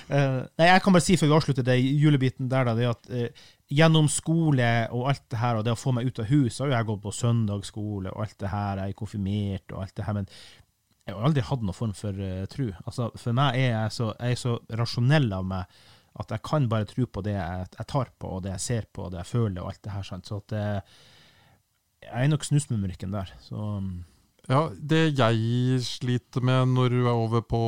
Eh, 0.05 0.43
nei, 0.61 0.67
jeg 0.69 0.81
kan 0.85 0.93
bare 0.93 1.01
si 1.01 1.15
før 1.17 1.31
vi 1.31 1.35
avslutter 1.39 1.65
det 1.65 1.75
julebiten 1.81 2.49
der, 2.53 2.67
da, 2.69 2.75
det 2.77 2.89
at 2.91 3.07
eh, 3.09 3.45
gjennom 3.73 4.05
skole 4.13 4.67
og 4.93 5.07
alt 5.09 5.23
det 5.33 5.39
her, 5.41 5.57
og 5.57 5.65
det 5.65 5.73
å 5.73 5.79
få 5.81 5.95
meg 5.97 6.11
ut 6.11 6.21
av 6.21 6.29
hus, 6.29 6.53
så 6.53 6.65
har 6.65 6.71
jo 6.71 6.75
jeg 6.77 6.89
gått 6.91 7.03
på 7.07 7.13
søndagsskole 7.17 8.13
og 8.13 8.21
alt 8.27 8.37
det 8.45 8.51
her, 8.53 8.83
jeg 8.83 8.93
er 8.93 8.99
konfirmert 8.99 9.73
og 9.73 9.81
alt 9.81 9.95
det 9.97 10.05
her, 10.05 10.19
men 10.19 10.29
jeg 11.07 11.15
har 11.15 11.27
aldri 11.29 11.43
hatt 11.45 11.63
noen 11.63 11.77
form 11.77 11.93
for 11.97 12.17
uh, 12.17 12.45
tro. 12.49 12.71
Altså, 12.87 13.11
for 13.21 13.37
meg 13.37 13.59
er 13.61 13.71
jeg 13.75 13.93
så, 13.93 14.07
jeg 14.19 14.39
er 14.39 14.41
så 14.41 14.55
rasjonell 14.81 15.29
av 15.37 15.45
meg 15.45 15.83
at 16.15 16.31
jeg 16.31 16.45
kan 16.47 16.69
bare 16.71 16.87
tro 16.87 17.05
på 17.11 17.23
det 17.27 17.33
jeg, 17.35 17.67
jeg 17.75 17.87
tar 17.91 18.11
på, 18.23 18.29
og 18.37 18.43
det 18.45 18.53
jeg 18.55 18.63
ser 18.63 18.85
på, 18.95 19.03
og 19.09 19.13
det 19.13 19.19
jeg 19.25 19.31
føler, 19.33 19.61
og 19.65 19.73
alt 19.73 19.83
det 19.83 19.93
her. 19.97 20.05
Sant? 20.07 20.29
Så 20.31 20.39
at 20.39 20.55
uh, 20.55 20.99
jeg 22.05 22.13
er 22.25 22.31
nok 22.31 22.45
snusmumrikken 22.47 23.15
der. 23.17 23.33
Så 23.43 23.57
mm, 23.83 24.05
Ja, 24.49 24.69
det 24.77 25.03
jeg 25.19 25.81
sliter 25.83 26.45
med 26.45 26.69
når 26.77 26.93
du 26.93 27.01
er 27.07 27.15
over 27.17 27.41
på 27.49 27.61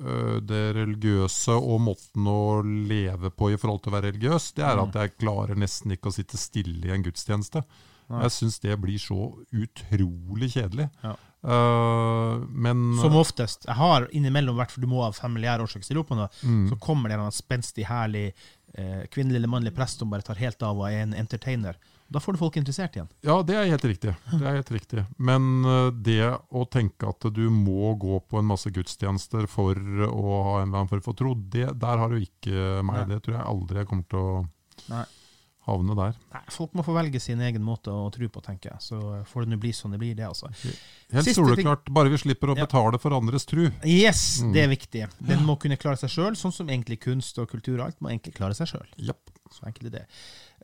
øh, 0.00 0.40
det 0.42 0.62
religiøse 0.74 1.54
og 1.54 1.80
måten 1.86 2.26
å 2.26 2.58
leve 2.64 3.30
på 3.30 3.52
i 3.52 3.58
forhold 3.60 3.84
til 3.84 3.92
å 3.92 3.96
være 3.96 4.10
religiøs, 4.12 4.50
det 4.56 4.64
er 4.66 4.76
Mm. 4.76 4.88
at 4.88 4.98
jeg 4.98 5.14
klarer 5.18 5.54
nesten 5.54 5.94
ikke 5.94 6.10
å 6.10 6.16
sitte 6.16 6.36
stille 6.36 6.88
i 6.88 6.94
en 6.94 7.06
gudstjeneste. 7.06 7.62
Jeg 8.08 8.30
syns 8.32 8.58
det 8.58 8.74
blir 8.80 8.98
så 8.98 9.20
utrolig 9.52 10.50
kjedelig. 10.54 10.88
Ja. 11.04 11.14
Øh, 11.44 12.46
men 12.50 12.96
Som 13.00 13.14
oftest. 13.16 13.66
Jeg 13.68 13.76
har 13.78 14.08
innimellom, 14.12 14.56
hvert 14.58 14.72
for 14.74 14.80
du 14.82 14.88
må 14.90 15.02
av 15.06 15.14
familiære 15.18 15.62
årsaker 15.66 15.86
stille 15.86 16.00
opp 16.02 16.08
på 16.10 16.16
noe, 16.18 16.28
Mm. 16.42 16.68
så 16.70 16.78
kommer 16.80 17.08
det 17.08 17.18
en 17.18 17.30
spenstig, 17.30 17.86
herlig 17.86 18.32
eh, 18.74 19.06
kvinnelig 19.10 19.36
eller 19.36 19.48
mannlig 19.48 19.74
prest 19.74 19.98
som 19.98 20.10
bare 20.10 20.22
tar 20.22 20.36
helt 20.36 20.62
av 20.62 20.76
og 20.78 20.88
er 20.90 21.02
en 21.02 21.14
entertainer. 21.14 21.76
Da 22.10 22.18
får 22.20 22.32
du 22.32 22.38
folk 22.38 22.56
interessert 22.56 22.94
igjen. 22.96 23.08
Ja, 23.22 23.42
det 23.42 23.54
er 23.54 23.66
helt 23.68 23.84
riktig. 23.84 24.14
Det 24.32 24.40
er 24.46 24.54
helt 24.56 24.70
riktig. 24.72 25.04
Men 25.18 25.64
øh, 25.64 25.90
det 25.92 26.38
å 26.50 26.64
tenke 26.68 27.08
at 27.08 27.20
du 27.34 27.50
må 27.50 27.94
gå 28.00 28.18
på 28.28 28.38
en 28.38 28.46
masse 28.48 28.70
gudstjenester 28.72 29.46
for 29.46 29.74
å 29.74 30.42
ha 30.44 30.54
en 30.62 30.68
eller 30.68 30.78
annen 30.82 30.88
form 30.88 31.02
for 31.04 31.12
tro, 31.14 31.34
det, 31.34 31.68
der 31.78 31.98
har 32.00 32.08
du 32.08 32.16
ikke 32.20 32.82
meg. 32.82 33.06
Nei. 33.06 33.14
Det 33.14 33.22
tror 33.26 33.36
jeg 33.36 33.44
aldri 33.46 33.78
jeg 33.82 33.86
kommer 33.88 34.08
til 34.08 34.18
å 34.18 34.46
Nei. 34.88 35.04
Havne 35.68 35.94
der. 35.98 36.16
Nei, 36.34 36.42
folk 36.54 36.72
må 36.74 36.84
få 36.86 36.94
velge 36.96 37.20
sin 37.20 37.40
egen 37.44 37.62
måte 37.64 37.92
å 37.92 38.08
tro 38.14 38.28
på, 38.32 38.42
tenker 38.44 38.72
jeg. 38.72 38.80
Så 38.80 38.98
får 39.30 39.44
det 39.46 39.52
nå 39.54 39.60
bli 39.62 39.70
sånn 39.76 39.92
det 39.94 40.00
blir, 40.02 40.14
det, 40.18 40.26
altså. 40.28 40.48
Helt 41.12 41.30
soleklart, 41.36 41.88
bare 41.94 42.10
vi 42.12 42.18
slipper 42.20 42.52
å 42.52 42.56
Ja. 42.58 42.66
betale 42.66 42.98
for 42.98 43.10
andres 43.16 43.44
tru. 43.46 43.70
Yes, 43.84 44.40
Mm. 44.42 44.52
det 44.52 44.62
er 44.64 44.68
viktig. 44.68 45.06
Den 45.20 45.44
må 45.46 45.58
kunne 45.58 45.76
klare 45.78 45.96
seg 45.96 46.10
sjøl, 46.10 46.32
sånn 46.36 46.52
som 46.52 46.66
egentlig 46.68 47.00
kunst 47.00 47.38
og 47.38 47.48
kultur 47.50 47.78
og 47.80 47.86
alt 47.86 48.00
må 48.00 48.10
egentlig 48.10 48.34
klare 48.34 48.54
seg 48.54 48.66
sjøl. 48.68 48.86
Yep. 48.98 49.30
Så 49.50 49.64
enkelt 49.64 49.86
er 49.86 49.90
det. 49.90 50.06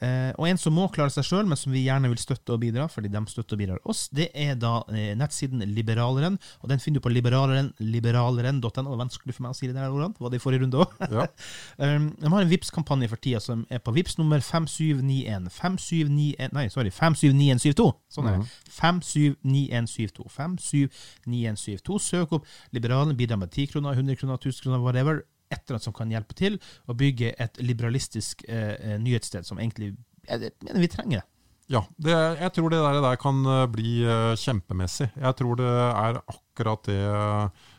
Eh, 0.04 0.30
og 0.36 0.48
en 0.48 0.60
som 0.60 0.74
må 0.76 0.86
klare 0.92 1.12
seg 1.14 1.26
sjøl, 1.26 1.46
men 1.48 1.58
som 1.58 1.72
vi 1.74 1.84
gjerne 1.86 2.10
vil 2.12 2.20
støtte 2.20 2.54
og 2.54 2.60
bidra, 2.62 2.86
fordi 2.90 3.10
de 3.12 3.22
støtter 3.30 3.56
og 3.56 3.62
bidrar 3.62 3.88
oss, 3.88 4.06
det 4.14 4.28
er 4.36 4.58
da 4.60 4.76
eh, 4.92 5.12
nettsiden 5.18 5.64
Liberaleren. 5.74 6.36
Og 6.62 6.70
den 6.70 6.82
finner 6.82 7.00
du 7.00 7.04
på 7.06 7.12
liberaleren, 7.12 7.72
liberaleren.no. 7.80 8.70
Det 8.74 8.84
var 8.84 9.00
vanskelig 9.00 9.36
for 9.36 9.46
meg 9.46 9.54
å 9.54 9.58
si 9.58 9.68
det 9.70 9.76
der 9.78 9.92
ordene. 9.92 10.18
Var 10.20 10.32
det 10.32 10.40
i 10.40 10.44
forrige 10.44 10.64
runde 10.64 10.82
òg? 10.84 10.94
Ja. 11.14 11.26
um, 11.82 12.10
de 12.20 12.32
har 12.34 12.44
en 12.44 12.50
vips 12.50 12.72
kampanje 12.74 13.10
for 13.12 13.22
tida 13.24 13.40
som 13.42 13.64
er 13.72 13.82
på 13.84 13.94
Vips 13.96 14.18
nummer 14.20 14.42
5791. 14.44 15.50
5791 15.54 16.54
Nei, 16.54 16.66
sorry, 16.72 16.92
579172. 16.94 17.88
Sånn 18.14 18.30
er 18.30 18.40
det. 18.42 18.50
579172. 18.78 20.28
579172. 20.36 22.00
Søk 22.04 22.34
opp 22.38 22.50
Liberalen, 22.76 23.16
bidra 23.18 23.38
med 23.40 23.52
10 23.54 23.72
kroner, 23.72 23.96
100 23.96 24.20
kroner, 24.20 24.40
1000 24.40 24.66
kroner, 24.66 24.82
whatever. 24.84 25.24
Et 25.54 25.62
eller 25.62 25.78
annet 25.78 25.86
som 25.86 25.96
kan 25.96 26.10
hjelpe 26.12 26.36
til 26.38 26.58
å 26.90 26.96
bygge 26.98 27.32
et 27.40 27.62
liberalistisk 27.62 28.44
eh, 28.48 28.74
eh, 28.74 28.98
nyhetssted 29.00 29.46
som 29.46 29.62
egentlig 29.62 29.94
jeg 30.24 30.52
mener 30.64 30.80
vi 30.80 30.88
trenger. 30.88 31.24
Ja, 31.72 31.80
det, 31.96 32.12
jeg 32.12 32.52
tror 32.56 32.72
det 32.72 32.80
der, 32.82 32.98
der 33.04 33.20
kan 33.20 33.40
eh, 33.48 33.66
bli 33.72 33.92
eh, 34.04 34.32
kjempemessig. 34.40 35.08
Jeg 35.16 35.36
tror 35.38 35.60
det 35.60 35.70
er 35.70 36.18
akkurat 36.20 36.90
det 36.90 37.04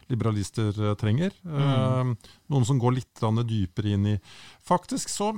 liberalister 0.10 0.96
trenger. 1.02 1.34
Mm. 1.46 1.60
Eh, 1.66 2.32
noen 2.54 2.66
som 2.66 2.82
går 2.82 2.98
litt 3.00 3.26
dypere 3.46 3.94
inn 3.96 4.10
i 4.16 4.16
Faktisk 4.66 5.10
så 5.14 5.34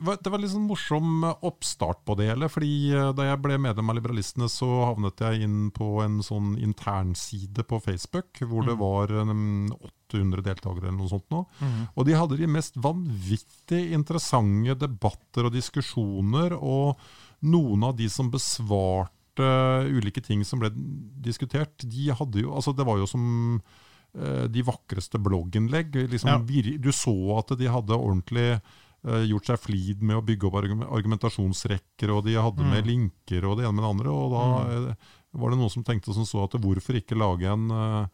det 0.00 0.30
var 0.32 0.38
litt 0.40 0.50
sånn 0.52 0.64
morsom 0.68 1.24
eh, 1.28 1.34
oppstart 1.44 2.04
på 2.08 2.14
det 2.16 2.30
hele. 2.30 2.48
fordi 2.48 2.92
eh, 2.96 3.12
Da 3.12 3.26
jeg 3.28 3.40
ble 3.42 3.58
medlem 3.60 3.90
av 3.92 3.96
Liberalistene, 3.98 4.48
så 4.48 4.68
havnet 4.88 5.20
jeg 5.20 5.42
inn 5.44 5.70
på 5.76 6.02
en 6.04 6.20
sånn 6.24 6.54
internside 6.58 7.64
på 7.68 7.80
Facebook, 7.84 8.32
hvor 8.40 8.64
det 8.64 8.76
Mm. 8.76 8.80
var 8.80 9.12
eh, 9.12 9.90
800 10.10 10.42
deltakere 10.42 10.88
eller 10.88 10.98
noe 10.98 11.08
sånt 11.12 11.28
nå. 11.30 11.44
Mm. 11.60 11.88
Og 11.96 12.06
de 12.06 12.12
hadde 12.18 12.36
de 12.40 12.46
mest 12.50 12.74
vanvittig 12.76 13.92
interessante 13.94 14.74
debatter 14.80 15.46
og 15.46 15.52
diskusjoner, 15.52 16.56
og 16.56 16.96
noen 17.42 17.84
av 17.84 17.96
de 17.96 18.08
som 18.08 18.30
besvarte 18.30 19.10
ulike 19.90 20.20
ting 20.24 20.42
som 20.44 20.58
ble 20.60 20.70
diskutert, 21.24 21.84
de 21.88 22.10
hadde 22.12 22.42
jo 22.42 22.52
Altså, 22.56 22.74
det 22.76 22.84
var 22.84 22.98
jo 22.98 23.06
som 23.06 23.62
eh, 24.18 24.46
de 24.50 24.62
vakreste 24.66 25.20
blogginnlegg. 25.22 25.94
Liksom, 26.10 26.28
Ja. 26.48 26.76
Du 26.78 26.90
så 26.92 27.38
at 27.38 27.56
de 27.56 27.66
hadde 27.70 27.94
ordentlig 27.96 28.48
eh, 28.56 28.60
gjort 29.02 29.46
seg 29.48 29.60
flid 29.62 30.02
med 30.04 30.18
å 30.18 30.24
bygge 30.24 30.48
opp 30.48 30.58
argumentasjonsrekker, 30.60 32.10
og 32.12 32.26
de 32.26 32.34
hadde 32.36 32.62
Mm. 32.66 32.70
med 32.70 32.86
linker 32.86 33.46
og 33.48 33.56
det 33.58 33.64
ene 33.64 33.72
med 33.78 33.84
det 33.84 33.90
andre. 33.94 34.10
Og 34.12 34.34
da 34.34 34.42
mm. 34.60 34.96
var 35.40 35.50
det 35.50 35.58
noen 35.58 35.72
som 35.72 35.84
tenkte 35.86 36.12
som 36.12 36.26
så 36.28 36.44
at 36.44 36.58
hvorfor 36.60 36.98
ikke 37.00 37.16
lage 37.16 37.48
en 37.48 37.70
eh, 37.70 38.06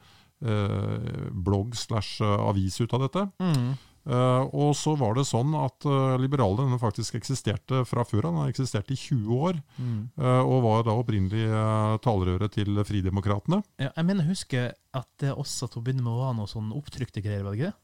eh, 0.46 1.26
blogg 1.32 1.74
slash 1.74 2.20
eh, 2.22 2.48
avis 2.48 2.80
ut 2.80 2.94
av 2.94 3.06
dette? 3.06 3.26
Mm. 3.42 3.74
Eh, 4.06 4.42
og 4.54 4.70
så 4.78 4.92
var 4.94 5.16
det 5.18 5.24
sånn 5.26 5.50
at 5.58 5.82
uh, 5.82 6.14
liberalerne 6.22 6.78
faktisk 6.78 7.16
eksisterte 7.18 7.80
fra 7.90 8.04
før. 8.06 8.28
Han 8.28 8.36
har 8.44 8.52
eksistert 8.52 8.92
i 8.94 8.96
20 8.96 9.34
år, 9.34 9.58
Mm. 9.82 10.10
eh, 10.16 10.42
og 10.46 10.62
var 10.62 10.84
da 10.86 10.94
opprinnelig 10.94 11.48
uh, 11.50 11.96
talerøret 11.98 12.54
til 12.54 12.78
Fridemokratene. 12.86 13.64
Ja, 13.82 13.90
jeg 13.96 14.06
mener, 14.06 14.28
husker 14.28 14.70
at 14.94 15.08
det 15.18 15.34
også 15.34 15.66
til 15.66 15.82
å 15.82 15.84
begynne 15.84 16.06
med 16.06 16.20
var 16.20 16.38
noe 16.38 16.46
sånn 16.46 16.70
opptrykte 16.70 17.18
greier, 17.24 17.42
var 17.42 17.56
det 17.56 17.58
ikke 17.58 17.72
det? 17.72 17.80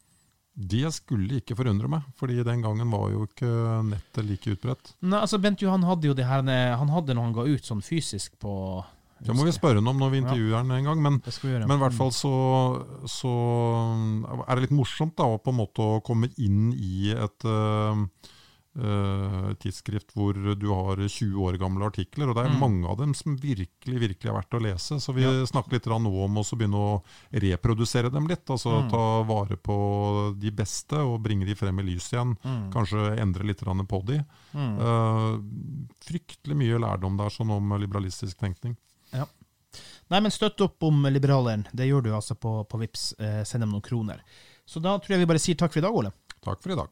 Det 0.53 0.85
skulle 0.93 1.38
ikke 1.41 1.57
forundre 1.57 1.88
meg, 1.88 2.09
fordi 2.21 2.43
den 2.45 2.61
gangen 2.65 2.91
var 2.93 3.07
jo 3.09 3.25
ikke 3.25 3.51
nettet 3.88 4.27
like 4.29 4.53
utbredt. 4.53 4.91
Nei, 5.01 5.23
altså 5.23 5.41
Bent 5.41 5.62
Johan 5.65 5.87
hadde 5.88 6.11
jo 6.11 6.17
det 6.17 6.27
her 6.29 6.45
Han 6.77 6.93
hadde 6.93 7.17
når 7.17 7.29
han 7.29 7.37
ga 7.38 7.47
ut 7.49 7.65
sånn 7.65 7.81
fysisk 7.85 8.37
på 8.43 8.53
Det 9.25 9.33
må 9.33 9.47
vi 9.47 9.55
spørre 9.57 9.81
han 9.81 9.88
om 9.88 10.03
når 10.03 10.12
vi 10.12 10.21
intervjuer 10.21 10.59
han 10.59 10.75
en 10.77 10.91
gang. 10.91 11.01
Men, 11.01 11.19
men 11.23 11.77
i 11.77 11.81
hvert 11.81 11.97
fall 11.97 12.12
så, 12.12 12.35
så 13.09 13.33
er 14.45 14.53
det 14.55 14.67
litt 14.67 14.77
morsomt 14.77 15.17
da, 15.17 15.31
å 15.31 15.41
på 15.41 15.55
en 15.55 15.61
måte 15.62 15.88
komme 16.05 16.29
inn 16.37 16.73
i 16.77 17.15
et, 17.17 17.49
eh, 17.49 18.05
eh, 18.76 19.52
tidsskrift 19.61 20.14
hvor 20.16 20.32
du 20.35 20.66
har 20.72 20.96
20 20.96 21.37
år 21.44 21.58
gamle 21.61 21.85
artikler, 21.85 22.28
og 22.30 22.37
det 22.37 22.44
er 22.46 22.50
Mm. 22.54 22.58
mange 22.61 22.88
av 22.88 22.96
dem 22.98 23.12
som 23.14 23.37
virkelig 23.37 23.98
virkelig 24.00 24.30
er 24.30 24.35
verdt 24.40 24.54
å 24.56 24.62
lese. 24.62 25.00
Så 25.00 25.12
vi 25.14 25.22
Ja. 25.22 25.44
snakker 25.46 25.72
litt 25.72 25.85
nå 25.85 26.24
om 26.24 26.35
å 26.37 26.42
begynne 26.56 26.74
å 26.80 27.02
reprodusere 27.32 28.11
dem 28.11 28.26
litt. 28.26 28.46
Altså 28.46 28.82
Mm. 28.82 28.90
ta 28.90 29.22
vare 29.22 29.56
på 29.56 30.38
de 30.38 30.50
beste 30.50 30.94
og 30.96 31.22
bringe 31.22 31.44
de 31.46 31.54
frem 31.54 31.78
i 31.80 31.82
lyset 31.82 32.12
igjen. 32.14 32.37
Mm. 32.44 32.72
Kanskje 32.72 33.18
endre 33.20 33.44
litt 33.44 33.58
på 33.61 34.04
de. 34.06 34.24
Eh, 34.54 35.38
fryktelig 36.04 36.56
mye 36.56 36.78
lærdom 36.80 37.16
der 37.16 37.28
sånn 37.30 37.50
om 37.50 37.68
liberalistisk 37.78 38.37
tenkning. 38.38 38.76
Ja. 39.12 39.26
Nei, 40.11 40.20
men 40.20 40.30
støtt 40.30 40.61
opp 40.61 40.82
om 40.82 41.02
liberaleren. 41.04 41.66
Det 41.74 41.87
gjør 41.88 42.02
du 42.02 42.11
altså 42.12 42.35
på, 42.38 42.66
på 42.68 42.78
Vips. 42.78 43.14
Eh, 43.18 43.44
send 43.44 43.62
dem 43.62 43.70
noen 43.72 43.82
kroner. 43.82 44.20
Så 44.66 44.80
da 44.82 44.98
tror 44.98 45.08
jeg 45.16 45.20
vi 45.20 45.26
bare 45.26 45.38
sier 45.38 45.56
takk 45.56 45.72
for 45.72 45.78
i 45.80 45.82
dag, 45.82 45.94
Ole. 45.94 46.12
Takk 46.44 46.61
for 46.61 46.72
i 46.72 46.76
dag. 46.76 46.88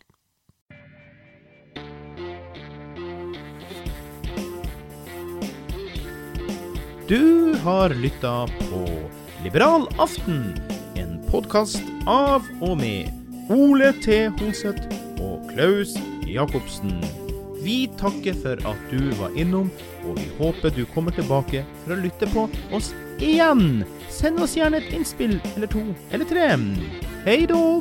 Du 7.11 7.55
har 7.63 7.91
lytta 7.91 8.47
på 8.47 8.89
Liberal 9.45 9.89
aften, 9.99 10.61
en 10.95 11.17
podkast 11.27 11.83
av 12.07 12.47
og 12.63 12.77
med 12.79 13.11
Ole 13.51 13.89
T. 13.99 14.29
Hoseth 14.39 14.87
og 15.19 15.51
Klaus 15.51 15.97
Jacobsen. 16.31 17.03
Vi 17.65 17.91
takker 17.99 18.39
for 18.45 18.63
at 18.63 18.89
du 18.95 19.11
var 19.19 19.35
innom, 19.35 19.75
og 20.07 20.23
vi 20.23 20.31
håper 20.39 20.71
du 20.79 20.85
kommer 20.95 21.11
tilbake 21.19 21.67
for 21.83 21.99
å 21.99 22.03
lytte 22.07 22.31
på 22.31 22.47
oss 22.71 22.95
igjen. 23.19 23.83
Send 24.07 24.39
oss 24.47 24.55
gjerne 24.55 24.79
et 24.79 24.95
innspill 24.95 25.41
eller 25.57 25.67
to 25.67 25.89
eller 26.15 26.31
tre. 26.31 26.53
Hei 27.27 27.41
då! 27.51 27.81